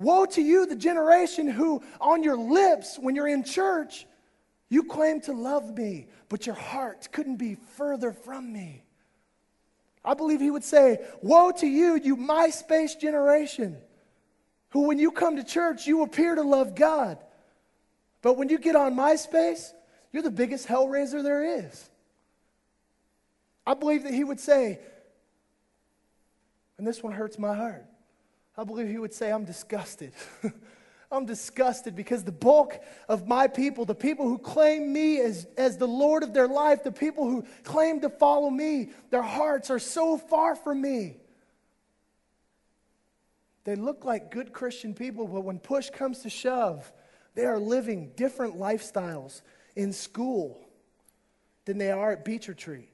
Woe 0.00 0.26
to 0.26 0.42
you, 0.42 0.66
the 0.66 0.76
generation 0.76 1.48
who, 1.48 1.82
on 2.00 2.22
your 2.22 2.36
lips, 2.36 2.98
when 2.98 3.14
you're 3.14 3.28
in 3.28 3.42
church, 3.42 4.06
you 4.68 4.84
claim 4.84 5.20
to 5.22 5.32
love 5.32 5.76
me, 5.76 6.06
but 6.28 6.46
your 6.46 6.54
heart 6.54 7.08
couldn't 7.10 7.36
be 7.36 7.56
further 7.76 8.12
from 8.12 8.52
me. 8.52 8.84
I 10.04 10.14
believe 10.14 10.40
he 10.40 10.50
would 10.50 10.64
say, 10.64 10.98
Woe 11.22 11.50
to 11.52 11.66
you, 11.66 11.96
you 11.96 12.16
MySpace 12.16 12.98
generation 12.98 13.76
who, 14.70 14.82
when 14.86 14.98
you 14.98 15.10
come 15.10 15.36
to 15.36 15.44
church, 15.44 15.86
you 15.86 16.02
appear 16.02 16.34
to 16.34 16.42
love 16.42 16.74
God. 16.74 17.18
But 18.20 18.36
when 18.36 18.48
you 18.48 18.58
get 18.58 18.76
on 18.76 18.94
MySpace, 18.94 19.72
you're 20.12 20.22
the 20.22 20.30
biggest 20.30 20.68
hellraiser 20.68 21.22
there 21.22 21.60
is. 21.60 21.88
I 23.66 23.74
believe 23.74 24.04
that 24.04 24.14
he 24.14 24.24
would 24.24 24.40
say, 24.40 24.78
and 26.76 26.86
this 26.86 27.02
one 27.02 27.12
hurts 27.12 27.38
my 27.38 27.54
heart. 27.54 27.84
I 28.58 28.64
believe 28.64 28.88
he 28.88 28.98
would 28.98 29.14
say, 29.14 29.30
I'm 29.30 29.44
disgusted. 29.44 30.12
I'm 31.12 31.24
disgusted 31.24 31.94
because 31.94 32.24
the 32.24 32.32
bulk 32.32 32.78
of 33.08 33.26
my 33.26 33.46
people, 33.46 33.84
the 33.84 33.94
people 33.94 34.28
who 34.28 34.36
claim 34.36 34.92
me 34.92 35.20
as, 35.20 35.46
as 35.56 35.78
the 35.78 35.86
Lord 35.86 36.24
of 36.24 36.34
their 36.34 36.48
life, 36.48 36.82
the 36.82 36.92
people 36.92 37.30
who 37.30 37.46
claim 37.62 38.00
to 38.00 38.10
follow 38.10 38.50
me, 38.50 38.90
their 39.10 39.22
hearts 39.22 39.70
are 39.70 39.78
so 39.78 40.18
far 40.18 40.56
from 40.56 40.82
me. 40.82 41.16
They 43.62 43.76
look 43.76 44.04
like 44.04 44.32
good 44.32 44.52
Christian 44.52 44.92
people, 44.92 45.28
but 45.28 45.42
when 45.42 45.60
push 45.60 45.88
comes 45.90 46.20
to 46.22 46.30
shove, 46.30 46.92
they 47.36 47.44
are 47.44 47.58
living 47.58 48.12
different 48.16 48.56
lifestyles 48.56 49.42
in 49.76 49.92
school 49.92 50.58
than 51.64 51.78
they 51.78 51.92
are 51.92 52.10
at 52.12 52.24
Beach 52.24 52.48
Retreat. 52.48 52.90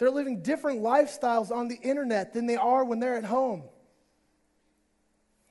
They're 0.00 0.10
living 0.10 0.40
different 0.40 0.80
lifestyles 0.80 1.50
on 1.50 1.68
the 1.68 1.76
internet 1.76 2.32
than 2.32 2.46
they 2.46 2.56
are 2.56 2.82
when 2.86 3.00
they're 3.00 3.18
at 3.18 3.24
home. 3.24 3.64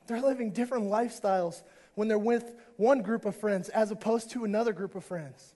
They're 0.08 0.22
living 0.22 0.54
different 0.54 0.86
lifestyles 0.86 1.62
when 1.94 2.08
they're 2.08 2.18
with 2.18 2.56
one 2.76 3.04
group 3.04 3.26
of 3.26 3.36
friends 3.36 3.70
as 3.70 3.92
opposed 3.92 4.32
to 4.32 4.46
another 4.46 4.74
group 4.74 4.96
of 4.96 5.06
friends. 5.06 5.54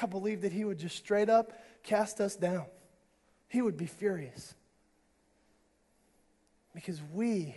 I 0.00 0.06
believe 0.06 0.42
that 0.42 0.52
he 0.52 0.64
would 0.64 0.78
just 0.78 0.96
straight 0.96 1.28
up 1.28 1.52
cast 1.82 2.20
us 2.20 2.36
down. 2.36 2.66
He 3.48 3.60
would 3.60 3.76
be 3.76 3.86
furious. 3.86 4.54
Because 6.76 7.00
we, 7.12 7.56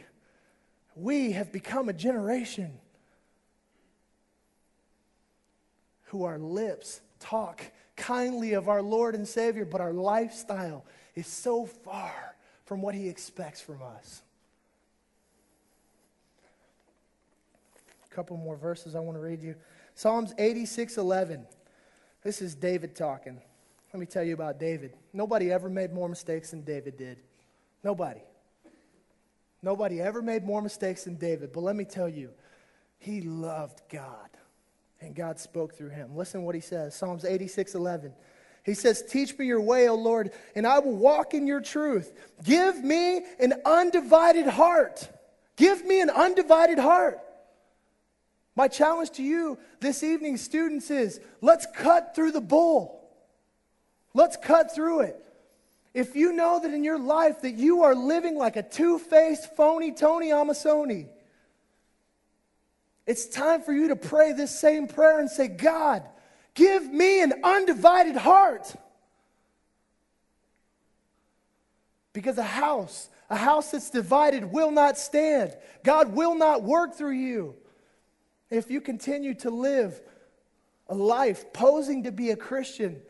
we 0.95 1.33
have 1.33 1.51
become 1.51 1.89
a 1.89 1.93
generation 1.93 2.79
who 6.05 6.23
our 6.23 6.39
lips 6.39 7.01
talk 7.21 7.63
kindly 7.95 8.53
of 8.53 8.67
our 8.67 8.81
Lord 8.81 9.15
and 9.15 9.27
Savior, 9.27 9.63
but 9.63 9.79
our 9.79 9.93
lifestyle 9.93 10.83
is 11.15 11.27
so 11.27 11.65
far 11.65 12.35
from 12.65 12.81
what 12.81 12.95
He 12.95 13.07
expects 13.07 13.61
from 13.61 13.81
us. 13.81 14.21
A 18.11 18.15
couple 18.15 18.35
more 18.35 18.57
verses 18.57 18.95
I 18.95 18.99
want 18.99 19.17
to 19.17 19.21
read 19.21 19.41
you. 19.41 19.55
Psalms 19.95 20.33
86 20.37 20.97
11. 20.97 21.45
This 22.23 22.41
is 22.41 22.55
David 22.55 22.95
talking. 22.95 23.41
Let 23.93 23.99
me 23.99 24.05
tell 24.05 24.23
you 24.23 24.33
about 24.33 24.59
David. 24.59 24.93
Nobody 25.13 25.51
ever 25.51 25.69
made 25.69 25.93
more 25.93 26.07
mistakes 26.07 26.51
than 26.51 26.61
David 26.61 26.97
did. 26.97 27.17
Nobody. 27.83 28.21
Nobody 29.61 30.01
ever 30.01 30.21
made 30.21 30.43
more 30.43 30.61
mistakes 30.61 31.03
than 31.03 31.15
David, 31.15 31.51
but 31.53 31.61
let 31.61 31.75
me 31.75 31.85
tell 31.85 32.09
you, 32.09 32.31
he 32.99 33.21
loved 33.21 33.81
God, 33.89 34.29
and 35.01 35.15
God 35.15 35.39
spoke 35.39 35.75
through 35.75 35.89
him. 35.89 36.15
Listen 36.15 36.43
what 36.43 36.55
he 36.55 36.61
says 36.61 36.95
Psalms 36.95 37.25
86 37.25 37.75
11. 37.75 38.13
He 38.63 38.75
says, 38.75 39.03
Teach 39.03 39.37
me 39.37 39.47
your 39.47 39.61
way, 39.61 39.89
O 39.89 39.95
Lord, 39.95 40.31
and 40.55 40.67
I 40.67 40.79
will 40.79 40.95
walk 40.95 41.33
in 41.33 41.47
your 41.47 41.61
truth. 41.61 42.13
Give 42.43 42.83
me 42.83 43.21
an 43.39 43.53
undivided 43.65 44.47
heart. 44.47 45.09
Give 45.55 45.83
me 45.83 45.99
an 46.01 46.09
undivided 46.09 46.77
heart. 46.77 47.19
My 48.55 48.67
challenge 48.67 49.11
to 49.11 49.23
you 49.23 49.57
this 49.79 50.03
evening, 50.03 50.37
students, 50.37 50.91
is 50.91 51.19
let's 51.41 51.65
cut 51.75 52.15
through 52.15 52.31
the 52.31 52.41
bull. 52.41 53.09
Let's 54.13 54.37
cut 54.37 54.75
through 54.75 55.01
it. 55.01 55.25
If 55.93 56.15
you 56.15 56.33
know 56.33 56.59
that 56.59 56.73
in 56.73 56.83
your 56.83 56.99
life 56.99 57.41
that 57.41 57.55
you 57.55 57.83
are 57.83 57.95
living 57.95 58.37
like 58.37 58.55
a 58.55 58.63
two-faced 58.63 59.55
phony 59.55 59.91
Tony 59.91 60.29
Amasoni, 60.29 61.07
it's 63.05 63.27
time 63.27 63.61
for 63.61 63.73
you 63.73 63.89
to 63.89 63.95
pray 63.95 64.33
this 64.33 64.57
same 64.57 64.87
prayer 64.87 65.19
and 65.19 65.29
say, 65.29 65.47
God, 65.47 66.03
give 66.53 66.91
me 66.91 67.21
an 67.21 67.33
undivided 67.43 68.15
heart. 68.15 68.73
Because 72.13 72.37
a 72.37 72.43
house, 72.43 73.09
a 73.29 73.37
house 73.37 73.71
that's 73.71 73.89
divided 73.89 74.45
will 74.45 74.71
not 74.71 74.97
stand. 74.97 75.55
God 75.83 76.13
will 76.13 76.35
not 76.35 76.63
work 76.63 76.95
through 76.95 77.15
you. 77.15 77.55
If 78.49 78.69
you 78.69 78.81
continue 78.81 79.33
to 79.35 79.49
live 79.49 80.01
a 80.87 80.95
life 80.95 81.53
posing 81.53 82.03
to 82.03 82.11
be 82.11 82.31
a 82.31 82.35
Christian, 82.35 83.01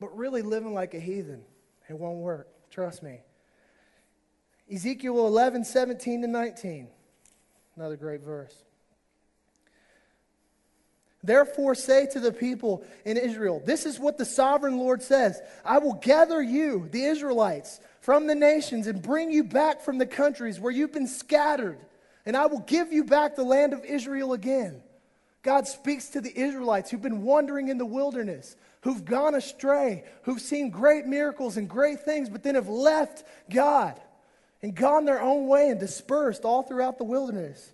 but 0.00 0.16
really 0.16 0.42
living 0.42 0.72
like 0.72 0.94
a 0.94 1.00
heathen. 1.00 1.42
It 1.88 1.98
won't 1.98 2.18
work. 2.18 2.48
Trust 2.70 3.02
me. 3.02 3.20
Ezekiel 4.72 5.26
11, 5.26 5.64
17 5.64 6.22
to 6.22 6.28
19. 6.28 6.88
Another 7.76 7.96
great 7.96 8.20
verse. 8.20 8.54
Therefore, 11.22 11.74
say 11.74 12.06
to 12.12 12.20
the 12.20 12.32
people 12.32 12.84
in 13.04 13.16
Israel, 13.16 13.60
This 13.64 13.86
is 13.86 13.98
what 13.98 14.18
the 14.18 14.24
sovereign 14.24 14.78
Lord 14.78 15.02
says 15.02 15.40
I 15.64 15.78
will 15.78 15.94
gather 15.94 16.40
you, 16.40 16.88
the 16.90 17.04
Israelites, 17.04 17.80
from 18.00 18.26
the 18.26 18.34
nations 18.34 18.86
and 18.86 19.02
bring 19.02 19.30
you 19.30 19.42
back 19.44 19.80
from 19.82 19.98
the 19.98 20.06
countries 20.06 20.60
where 20.60 20.72
you've 20.72 20.92
been 20.92 21.08
scattered, 21.08 21.78
and 22.24 22.36
I 22.36 22.46
will 22.46 22.60
give 22.60 22.92
you 22.92 23.04
back 23.04 23.34
the 23.34 23.42
land 23.42 23.72
of 23.72 23.84
Israel 23.84 24.32
again. 24.32 24.80
God 25.42 25.66
speaks 25.66 26.08
to 26.10 26.20
the 26.20 26.36
Israelites 26.38 26.90
who've 26.90 27.02
been 27.02 27.22
wandering 27.22 27.68
in 27.68 27.78
the 27.78 27.86
wilderness, 27.86 28.54
who've 28.82 29.04
gone 29.04 29.34
astray, 29.34 30.04
who've 30.22 30.40
seen 30.40 30.70
great 30.70 31.06
miracles 31.06 31.56
and 31.56 31.68
great 31.68 32.00
things, 32.00 32.28
but 32.28 32.42
then 32.42 32.54
have 32.54 32.68
left 32.68 33.24
God 33.50 34.00
and 34.62 34.74
gone 34.74 35.04
their 35.04 35.20
own 35.20 35.46
way 35.48 35.68
and 35.70 35.80
dispersed 35.80 36.44
all 36.44 36.62
throughout 36.62 36.98
the 36.98 37.04
wilderness. 37.04 37.72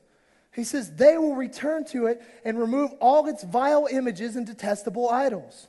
He 0.55 0.65
says, 0.65 0.95
They 0.95 1.19
will 1.19 1.35
return 1.35 1.85
to 1.87 2.07
it 2.07 2.23
and 2.45 2.59
remove 2.59 2.93
all 3.01 3.27
its 3.27 3.43
vile 3.43 3.89
images 3.91 4.37
and 4.37 4.47
detestable 4.47 5.11
idols. 5.11 5.69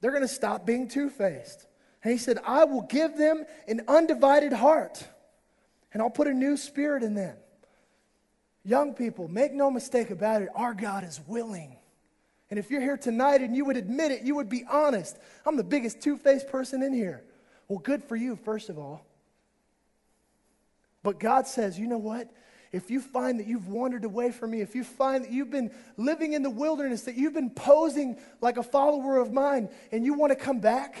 They're 0.00 0.12
going 0.12 0.22
to 0.22 0.28
stop 0.28 0.64
being 0.64 0.88
two 0.88 1.10
faced. 1.10 1.66
And 2.02 2.12
he 2.12 2.18
said, 2.18 2.38
I 2.46 2.64
will 2.64 2.82
give 2.82 3.16
them 3.16 3.44
an 3.66 3.82
undivided 3.88 4.52
heart, 4.52 5.06
and 5.92 6.02
I'll 6.02 6.10
put 6.10 6.26
a 6.26 6.34
new 6.34 6.56
spirit 6.56 7.02
in 7.02 7.14
them. 7.14 7.36
Young 8.64 8.94
people, 8.94 9.28
make 9.28 9.52
no 9.52 9.70
mistake 9.70 10.10
about 10.10 10.42
it, 10.42 10.48
our 10.54 10.74
God 10.74 11.04
is 11.04 11.20
willing. 11.26 11.76
And 12.50 12.58
if 12.58 12.70
you're 12.70 12.80
here 12.80 12.96
tonight 12.96 13.40
and 13.40 13.56
you 13.56 13.64
would 13.64 13.76
admit 13.76 14.12
it, 14.12 14.22
you 14.22 14.36
would 14.36 14.48
be 14.48 14.64
honest. 14.70 15.18
I'm 15.44 15.56
the 15.56 15.64
biggest 15.64 16.00
two 16.00 16.16
faced 16.16 16.48
person 16.48 16.82
in 16.82 16.92
here. 16.92 17.24
Well, 17.68 17.78
good 17.78 18.04
for 18.04 18.16
you, 18.16 18.36
first 18.36 18.68
of 18.68 18.78
all. 18.78 19.04
But 21.02 21.18
God 21.18 21.46
says, 21.46 21.78
you 21.78 21.86
know 21.86 21.98
what? 21.98 22.30
If 22.74 22.90
you 22.90 23.00
find 23.00 23.38
that 23.38 23.46
you've 23.46 23.68
wandered 23.68 24.04
away 24.04 24.32
from 24.32 24.50
me, 24.50 24.60
if 24.60 24.74
you 24.74 24.82
find 24.82 25.22
that 25.22 25.30
you've 25.30 25.50
been 25.50 25.70
living 25.96 26.32
in 26.32 26.42
the 26.42 26.50
wilderness, 26.50 27.02
that 27.02 27.14
you've 27.14 27.32
been 27.32 27.50
posing 27.50 28.18
like 28.40 28.56
a 28.56 28.64
follower 28.64 29.18
of 29.18 29.32
mine, 29.32 29.68
and 29.92 30.04
you 30.04 30.14
want 30.14 30.32
to 30.32 30.36
come 30.36 30.58
back, 30.58 30.96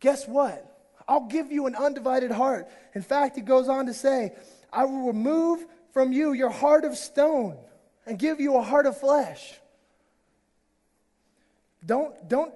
guess 0.00 0.26
what? 0.26 0.66
I'll 1.06 1.26
give 1.26 1.52
you 1.52 1.66
an 1.66 1.74
undivided 1.74 2.30
heart. 2.30 2.68
In 2.94 3.02
fact, 3.02 3.36
he 3.36 3.42
goes 3.42 3.68
on 3.68 3.84
to 3.84 3.92
say, 3.92 4.32
I 4.72 4.86
will 4.86 5.08
remove 5.08 5.62
from 5.92 6.10
you 6.10 6.32
your 6.32 6.48
heart 6.48 6.86
of 6.86 6.96
stone 6.96 7.58
and 8.06 8.18
give 8.18 8.40
you 8.40 8.56
a 8.56 8.62
heart 8.62 8.86
of 8.86 8.98
flesh. 8.98 9.52
Don't, 11.84 12.14
don't, 12.30 12.54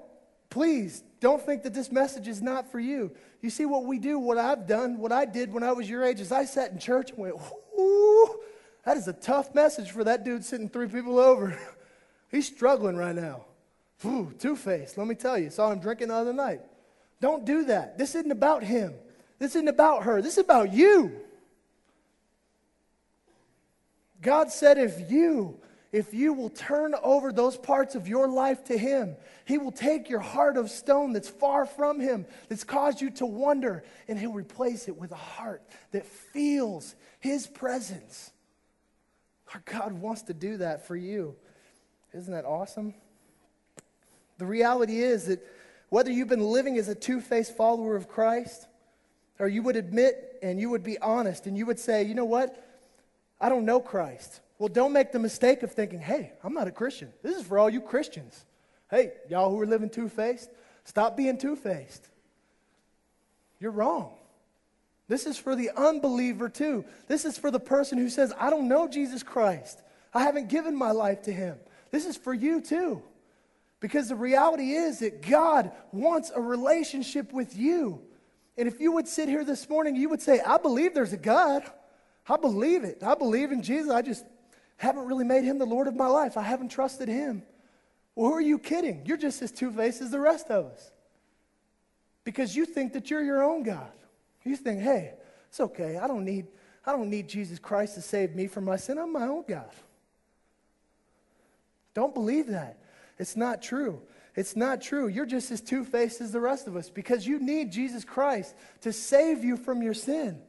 please, 0.49 1.05
don't 1.21 1.45
think 1.45 1.65
that 1.65 1.75
this 1.75 1.93
message 1.93 2.29
is 2.29 2.41
not 2.41 2.73
for 2.73 2.81
you. 2.81 3.13
You 3.43 3.51
see 3.51 3.67
what 3.67 3.85
we 3.85 3.99
do, 3.99 4.19
what 4.19 4.39
I've 4.39 4.67
done, 4.67 4.97
what 4.97 5.13
I 5.13 5.27
did 5.27 5.53
when 5.53 5.63
I 5.63 5.73
was 5.73 5.87
your 5.91 6.03
age 6.03 6.21
is 6.21 6.33
I 6.33 6.47
sat 6.47 6.71
in 6.71 6.79
church 6.79 7.11
and 7.11 7.19
went, 7.19 7.37
ooh, 7.79 8.41
that 8.85 8.97
is 8.97 9.09
a 9.09 9.13
tough 9.13 9.55
message 9.55 9.91
for 9.91 10.05
that 10.05 10.25
dude 10.25 10.45
sitting 10.45 10.69
three 10.69 10.89
people 10.89 11.19
over. 11.19 11.59
He's 12.31 12.47
struggling 12.47 12.97
right 12.97 13.15
now. 13.15 13.45
Ooh, 14.05 14.33
two-faced, 14.39 14.99
let 14.99 15.07
me 15.07 15.15
tell 15.15 15.39
you. 15.39 15.51
Saw 15.51 15.71
him 15.73 15.81
drinking 15.81 16.09
the 16.09 16.15
other 16.15 16.33
night. 16.33 16.61
Don't 17.21 17.45
do 17.45 17.65
that. 17.65 17.97
This 17.97 18.15
isn't 18.15 18.31
about 18.31 18.63
him. 18.63 18.95
This 19.39 19.57
isn't 19.57 19.69
about 19.69 20.05
her. 20.05 20.21
This 20.21 20.35
is 20.35 20.45
about 20.45 20.73
you. 20.73 21.21
God 24.21 24.51
said, 24.51 24.79
if 24.79 25.11
you, 25.11 25.59
if 25.93 26.13
you 26.13 26.33
will 26.33 26.51
turn 26.51 26.95
over 27.03 27.33
those 27.33 27.57
parts 27.57 27.95
of 27.95 28.09
your 28.09 28.29
life 28.29 28.65
to 28.65 28.77
Him, 28.77 29.17
He 29.45 29.59
will 29.59 29.73
take 29.73 30.09
your 30.09 30.21
heart 30.21 30.57
of 30.57 30.71
stone 30.71 31.13
that's 31.13 31.29
far 31.29 31.67
from 31.67 32.01
Him, 32.01 32.27
that's 32.49 32.65
caused 32.65 33.01
you 33.01 33.11
to 33.13 33.27
wonder, 33.27 33.85
and 34.09 34.19
He'll 34.19 34.33
replace 34.33 34.89
it 34.89 34.97
with 34.97 35.13
a 35.13 35.17
heart 35.17 35.63
that 35.93 36.07
feels 36.07 36.95
His 37.21 37.47
presence. 37.47 38.33
Our 39.55 39.63
God 39.65 39.93
wants 39.93 40.23
to 40.23 40.35
do 40.35 40.59
that 40.59 40.87
for 40.87 40.97
you. 40.97 41.37
Isn't 42.13 42.33
that 42.33 42.45
awesome? 42.45 42.95
The 44.39 44.47
reality 44.47 45.01
is 45.01 45.27
that 45.27 45.41
whether 45.89 46.11
you've 46.11 46.29
been 46.29 46.41
living 46.41 46.79
as 46.79 46.89
a 46.89 46.95
two 46.95 47.21
faced 47.21 47.57
follower 47.57 47.97
of 47.97 48.09
Christ, 48.09 48.67
or 49.39 49.49
you 49.49 49.63
would 49.63 49.77
admit 49.77 50.39
and 50.43 50.61
you 50.61 50.71
would 50.71 50.83
be 50.83 50.99
honest 50.99 51.47
and 51.47 51.57
you 51.57 51.67
would 51.67 51.79
say, 51.79 52.03
you 52.03 52.15
know 52.15 52.25
what? 52.25 52.63
I 53.41 53.49
don't 53.49 53.65
know 53.65 53.81
Christ. 53.81 54.41
Well, 54.59 54.69
don't 54.69 54.93
make 54.93 55.13
the 55.13 55.19
mistake 55.19 55.63
of 55.63 55.73
thinking, 55.73 56.01
hey, 56.01 56.33
I'm 56.43 56.55
not 56.55 56.67
a 56.69 56.73
Christian. 56.73 57.13
This 57.23 57.37
is 57.37 57.47
for 57.47 57.59
all 57.59 57.69
you 57.69 57.81
Christians. 57.81 58.45
Hey, 58.91 59.13
y'all 59.29 59.51
who 59.51 59.61
are 59.61 59.67
living 59.67 59.91
two 59.91 60.09
faced, 60.09 60.51
stop 60.85 61.17
being 61.17 61.37
two 61.37 61.57
faced. 61.57 62.09
You're 63.59 63.73
wrong. 63.73 64.13
This 65.09 65.27
is 65.27 65.37
for 65.37 65.55
the 65.55 65.71
unbeliever 65.77 66.49
too. 66.49 66.85
This 67.07 67.25
is 67.25 67.39
for 67.39 67.51
the 67.51 67.61
person 67.61 67.99
who 67.99 68.09
says, 68.09 68.33
I 68.39 68.51
don't 68.51 68.69
know 68.69 68.89
Jesus 68.89 69.23
Christ. 69.23 69.81
I 70.13 70.23
haven't 70.23 70.49
given 70.49 70.75
my 70.75 70.91
life 70.91 71.23
to 71.23 71.33
him. 71.33 71.59
This 71.91 72.07
is 72.07 72.17
for 72.17 72.35
you 72.35 72.61
too. 72.61 73.03
Because 73.79 74.09
the 74.09 74.17
reality 74.17 74.73
is 74.73 75.01
that 75.01 75.23
God 75.23 75.71
wants 75.93 76.33
a 76.35 76.41
relationship 76.41 77.33
with 77.33 77.57
you. 77.57 78.01
And 78.57 78.67
if 78.67 78.81
you 78.81 78.93
would 78.93 79.07
sit 79.07 79.29
here 79.29 79.45
this 79.45 79.69
morning, 79.69 79.97
you 79.97 80.09
would 80.09 80.23
say, 80.23 80.41
I 80.41 80.57
believe 80.57 80.95
there's 80.95 81.13
a 81.13 81.19
God. 81.19 81.63
I 82.29 82.37
believe 82.37 82.85
it. 82.85 83.03
I 83.03 83.15
believe 83.15 83.53
in 83.53 83.63
Jesus. 83.63 83.93
I 83.93 84.03
just 84.03 84.25
haven't 84.77 85.07
really 85.07 85.25
made 85.25 85.45
him 85.45 85.59
the 85.59 85.67
Lord 85.67 85.87
of 85.87 85.97
my 85.97 86.07
life. 86.07 86.37
I 86.37 86.43
haven't 86.43 86.69
trusted 86.69 87.09
him. 87.09 87.43
Well, 88.15 88.31
who 88.31 88.37
are 88.37 88.41
you 88.41 88.59
kidding? 88.59 89.03
You're 89.05 89.17
just 89.17 89.43
as 89.43 89.53
two 89.53 89.71
faced 89.71 90.01
as 90.01 90.11
the 90.11 90.21
rest 90.21 90.51
of 90.51 90.67
us. 90.67 90.91
Because 92.25 92.57
you 92.57 92.67
think 92.67 92.93
that 92.95 93.11
you're 93.11 93.23
your 93.23 93.43
own 93.43 93.63
God. 93.63 93.93
You 94.45 94.57
think, 94.57 94.81
hey, 94.81 95.15
it's 95.49 95.61
okay. 95.61 95.97
I 95.97 96.07
don't 96.07 96.25
need, 96.25 96.47
I 96.85 96.93
don't 96.93 97.11
need 97.11 97.29
Jesus 97.29 97.59
Christ 97.59 97.95
to 97.95 98.01
save 98.01 98.35
me 98.35 98.47
from 98.47 98.65
my 98.65 98.77
sin. 98.77 98.99
I'm 98.99 99.13
my 99.13 99.27
own 99.27 99.45
God. 99.49 99.71
Don't 101.95 102.15
believe 102.15 102.49
that. 102.49 102.79
It's 103.19 103.37
not 103.37 103.63
true. 103.63 104.03
It's 104.35 104.55
not 104.55 104.83
true. 104.83 105.09
You're 105.09 105.27
just 105.27 105.51
as 105.51 105.63
two 105.63 105.85
faced 105.85 106.21
as 106.21 106.31
the 106.31 106.41
rest 106.41 106.67
of 106.67 106.77
us 106.77 106.91
because 106.91 107.27
you 107.27 107.39
need 107.39 107.73
Jesus 107.73 108.05
Christ 108.05 108.55
to 108.83 108.93
save 108.93 109.43
you 109.43 109.57
from 109.57 109.83
your 109.83 109.95
sin. 109.95 110.43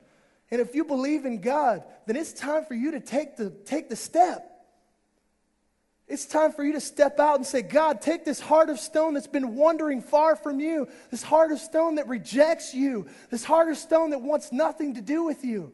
And 0.50 0.62
if 0.62 0.76
you 0.76 0.86
believe 0.86 1.26
in 1.26 1.42
God, 1.42 1.84
then 2.06 2.16
it's 2.16 2.34
time 2.34 2.66
for 2.66 2.74
you 2.74 2.92
to 2.92 3.00
take 3.00 3.36
the, 3.36 3.50
take 3.50 3.90
the 3.90 3.96
step. 3.96 4.58
It's 6.08 6.26
time 6.26 6.54
for 6.54 6.64
you 6.64 6.74
to 6.74 6.80
step 6.80 7.20
out 7.20 7.36
and 7.36 7.46
say, 7.46 7.62
God, 7.62 8.02
take 8.02 8.24
this 8.24 8.40
heart 8.40 8.70
of 8.70 8.80
stone 8.80 9.14
that's 9.14 9.28
been 9.28 9.56
wandering 9.56 10.02
far 10.02 10.38
from 10.38 10.62
you, 10.62 10.88
this 11.12 11.22
heart 11.22 11.52
of 11.52 11.60
stone 11.60 11.96
that 11.96 12.08
rejects 12.08 12.74
you, 12.74 13.08
this 13.30 13.44
heart 13.44 13.70
of 13.70 13.78
stone 13.78 14.12
that 14.12 14.22
wants 14.22 14.54
nothing 14.54 14.96
to 14.96 15.02
do 15.02 15.24
with 15.24 15.44
you. 15.44 15.74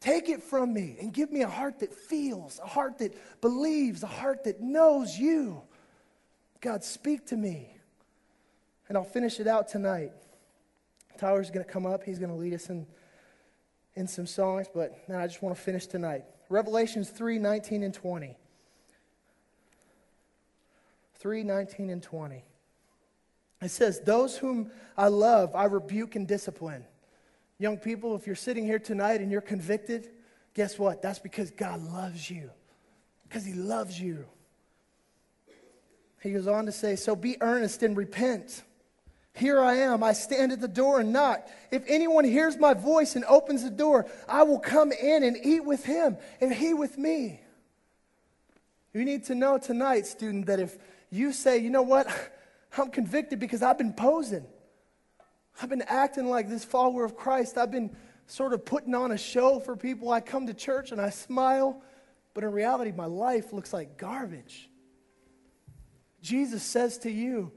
Take 0.00 0.28
it 0.28 0.42
from 0.42 0.74
me 0.74 0.96
and 1.00 1.12
give 1.12 1.32
me 1.32 1.40
a 1.40 1.48
heart 1.48 1.78
that 1.78 1.94
feels, 1.94 2.60
a 2.62 2.66
heart 2.66 2.98
that 2.98 3.16
believes, 3.40 4.02
a 4.02 4.08
heart 4.08 4.44
that 4.44 4.60
knows 4.60 5.16
you. 5.16 5.62
God, 6.60 6.84
speak 6.84 7.26
to 7.28 7.36
me. 7.36 7.74
And 8.88 8.98
I'll 8.98 9.04
finish 9.04 9.40
it 9.40 9.46
out 9.46 9.68
tonight. 9.68 10.12
Tyler's 11.18 11.50
going 11.50 11.64
to 11.64 11.70
come 11.70 11.86
up, 11.86 12.02
he's 12.02 12.18
going 12.18 12.32
to 12.32 12.36
lead 12.36 12.52
us 12.52 12.68
in 12.68 12.86
in 13.94 14.06
some 14.06 14.26
songs, 14.26 14.66
but 14.72 15.08
now 15.08 15.18
I 15.18 15.26
just 15.26 15.42
want 15.42 15.54
to 15.56 15.60
finish 15.60 15.86
tonight. 15.86 16.24
Revelations 16.48 17.10
3 17.10 17.38
19 17.38 17.82
and 17.82 17.94
20. 17.94 18.36
3 21.14 21.42
19 21.44 21.90
and 21.90 22.02
20. 22.02 22.44
It 23.62 23.70
says, 23.70 24.00
Those 24.00 24.36
whom 24.36 24.70
I 24.96 25.08
love, 25.08 25.54
I 25.54 25.64
rebuke 25.64 26.16
and 26.16 26.26
discipline. 26.26 26.84
Young 27.58 27.78
people, 27.78 28.16
if 28.16 28.26
you're 28.26 28.34
sitting 28.34 28.64
here 28.64 28.80
tonight 28.80 29.20
and 29.20 29.30
you're 29.30 29.40
convicted, 29.40 30.10
guess 30.52 30.78
what? 30.78 31.00
That's 31.00 31.20
because 31.20 31.50
God 31.52 31.80
loves 31.80 32.28
you. 32.28 32.50
Because 33.28 33.44
He 33.44 33.54
loves 33.54 34.00
you. 34.00 34.24
He 36.22 36.32
goes 36.32 36.46
on 36.46 36.66
to 36.66 36.72
say, 36.72 36.96
So 36.96 37.14
be 37.14 37.40
earnest 37.40 37.82
and 37.82 37.96
repent. 37.96 38.62
Here 39.34 39.60
I 39.60 39.76
am. 39.76 40.02
I 40.02 40.12
stand 40.12 40.52
at 40.52 40.60
the 40.60 40.68
door 40.68 41.00
and 41.00 41.12
knock. 41.12 41.48
If 41.70 41.84
anyone 41.86 42.24
hears 42.24 42.58
my 42.58 42.74
voice 42.74 43.16
and 43.16 43.24
opens 43.24 43.62
the 43.62 43.70
door, 43.70 44.06
I 44.28 44.42
will 44.42 44.58
come 44.58 44.92
in 44.92 45.22
and 45.22 45.36
eat 45.42 45.64
with 45.64 45.84
him 45.84 46.18
and 46.40 46.52
he 46.52 46.74
with 46.74 46.98
me. 46.98 47.40
You 48.92 49.04
need 49.04 49.24
to 49.24 49.34
know 49.34 49.56
tonight, 49.56 50.06
student, 50.06 50.46
that 50.46 50.60
if 50.60 50.76
you 51.10 51.32
say, 51.32 51.58
you 51.58 51.70
know 51.70 51.82
what, 51.82 52.06
I'm 52.76 52.90
convicted 52.90 53.38
because 53.38 53.62
I've 53.62 53.78
been 53.78 53.94
posing, 53.94 54.46
I've 55.60 55.68
been 55.68 55.82
acting 55.82 56.26
like 56.26 56.48
this 56.48 56.64
follower 56.64 57.04
of 57.04 57.16
Christ, 57.16 57.56
I've 57.56 57.70
been 57.70 57.96
sort 58.26 58.52
of 58.52 58.64
putting 58.64 58.94
on 58.94 59.12
a 59.12 59.18
show 59.18 59.60
for 59.60 59.76
people. 59.76 60.10
I 60.10 60.20
come 60.20 60.46
to 60.46 60.54
church 60.54 60.92
and 60.92 61.00
I 61.00 61.10
smile, 61.10 61.82
but 62.34 62.44
in 62.44 62.52
reality, 62.52 62.92
my 62.92 63.06
life 63.06 63.52
looks 63.52 63.72
like 63.72 63.96
garbage. 63.96 64.68
Jesus 66.22 66.62
says 66.62 66.98
to 66.98 67.10
you, 67.10 67.52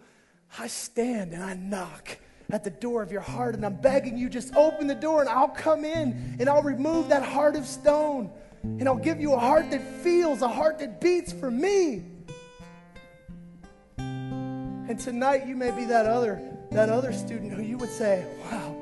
I 0.57 0.67
stand 0.67 1.33
and 1.33 1.43
I 1.43 1.53
knock 1.55 2.17
at 2.51 2.63
the 2.63 2.69
door 2.69 3.01
of 3.01 3.11
your 3.11 3.21
heart 3.21 3.55
and 3.55 3.65
I'm 3.65 3.75
begging 3.75 4.17
you 4.17 4.29
just 4.29 4.55
open 4.55 4.87
the 4.87 4.95
door 4.95 5.21
and 5.21 5.29
I'll 5.29 5.49
come 5.49 5.83
in 5.83 6.37
and 6.39 6.49
I'll 6.49 6.63
remove 6.63 7.09
that 7.09 7.23
heart 7.23 7.55
of 7.55 7.65
stone 7.65 8.31
and 8.63 8.87
I'll 8.87 8.95
give 8.95 9.19
you 9.19 9.33
a 9.33 9.39
heart 9.39 9.69
that 9.71 9.81
feels, 10.01 10.41
a 10.41 10.47
heart 10.47 10.79
that 10.79 11.01
beats 11.01 11.31
for 11.31 11.51
me. 11.51 12.03
And 13.97 14.99
tonight 14.99 15.47
you 15.47 15.55
may 15.55 15.71
be 15.71 15.85
that 15.85 16.05
other 16.05 16.41
that 16.71 16.89
other 16.89 17.13
student 17.13 17.53
who 17.53 17.61
you 17.61 17.77
would 17.77 17.89
say, 17.89 18.25
"Wow. 18.51 18.75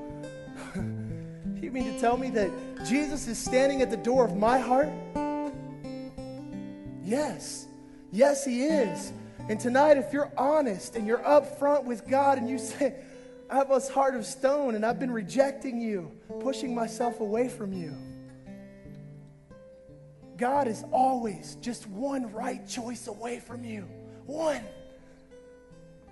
you 0.75 1.71
mean 1.71 1.93
to 1.93 1.99
tell 1.99 2.17
me 2.17 2.29
that 2.31 2.49
Jesus 2.85 3.27
is 3.27 3.37
standing 3.37 3.81
at 3.81 3.89
the 3.89 3.97
door 3.97 4.25
of 4.25 4.35
my 4.35 4.57
heart?" 4.57 4.89
Yes. 7.03 7.67
Yes, 8.11 8.45
He 8.45 8.65
is. 8.65 9.13
And 9.49 9.59
tonight, 9.59 9.97
if 9.97 10.13
you're 10.13 10.31
honest 10.37 10.95
and 10.95 11.05
you're 11.05 11.25
up 11.25 11.59
front 11.59 11.85
with 11.85 12.07
God 12.07 12.37
and 12.37 12.49
you 12.49 12.57
say, 12.57 12.95
I 13.49 13.55
have 13.55 13.71
a 13.71 13.79
heart 13.79 14.15
of 14.15 14.25
stone 14.25 14.75
and 14.75 14.85
I've 14.85 14.99
been 14.99 15.11
rejecting 15.11 15.81
you, 15.81 16.11
pushing 16.39 16.73
myself 16.73 17.19
away 17.19 17.49
from 17.49 17.73
you. 17.73 17.93
God 20.37 20.67
is 20.67 20.83
always 20.91 21.55
just 21.61 21.87
one 21.87 22.31
right 22.31 22.67
choice 22.67 23.07
away 23.07 23.39
from 23.39 23.63
you. 23.63 23.87
One. 24.25 24.61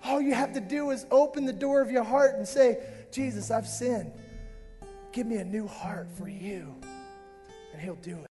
All 0.03 0.21
you 0.21 0.33
have 0.33 0.53
to 0.53 0.59
do 0.59 0.91
is 0.91 1.05
open 1.11 1.45
the 1.45 1.53
door 1.53 1.81
of 1.81 1.89
your 1.91 2.03
heart 2.03 2.35
and 2.35 2.47
say, 2.47 2.79
Jesus, 3.11 3.51
I've 3.51 3.67
sinned. 3.67 4.11
Give 5.11 5.27
me 5.27 5.37
a 5.37 5.43
new 5.43 5.67
heart 5.67 6.07
for 6.17 6.27
you. 6.27 6.75
And 7.73 7.81
He'll 7.81 7.95
do 7.95 8.17
it. 8.19 8.27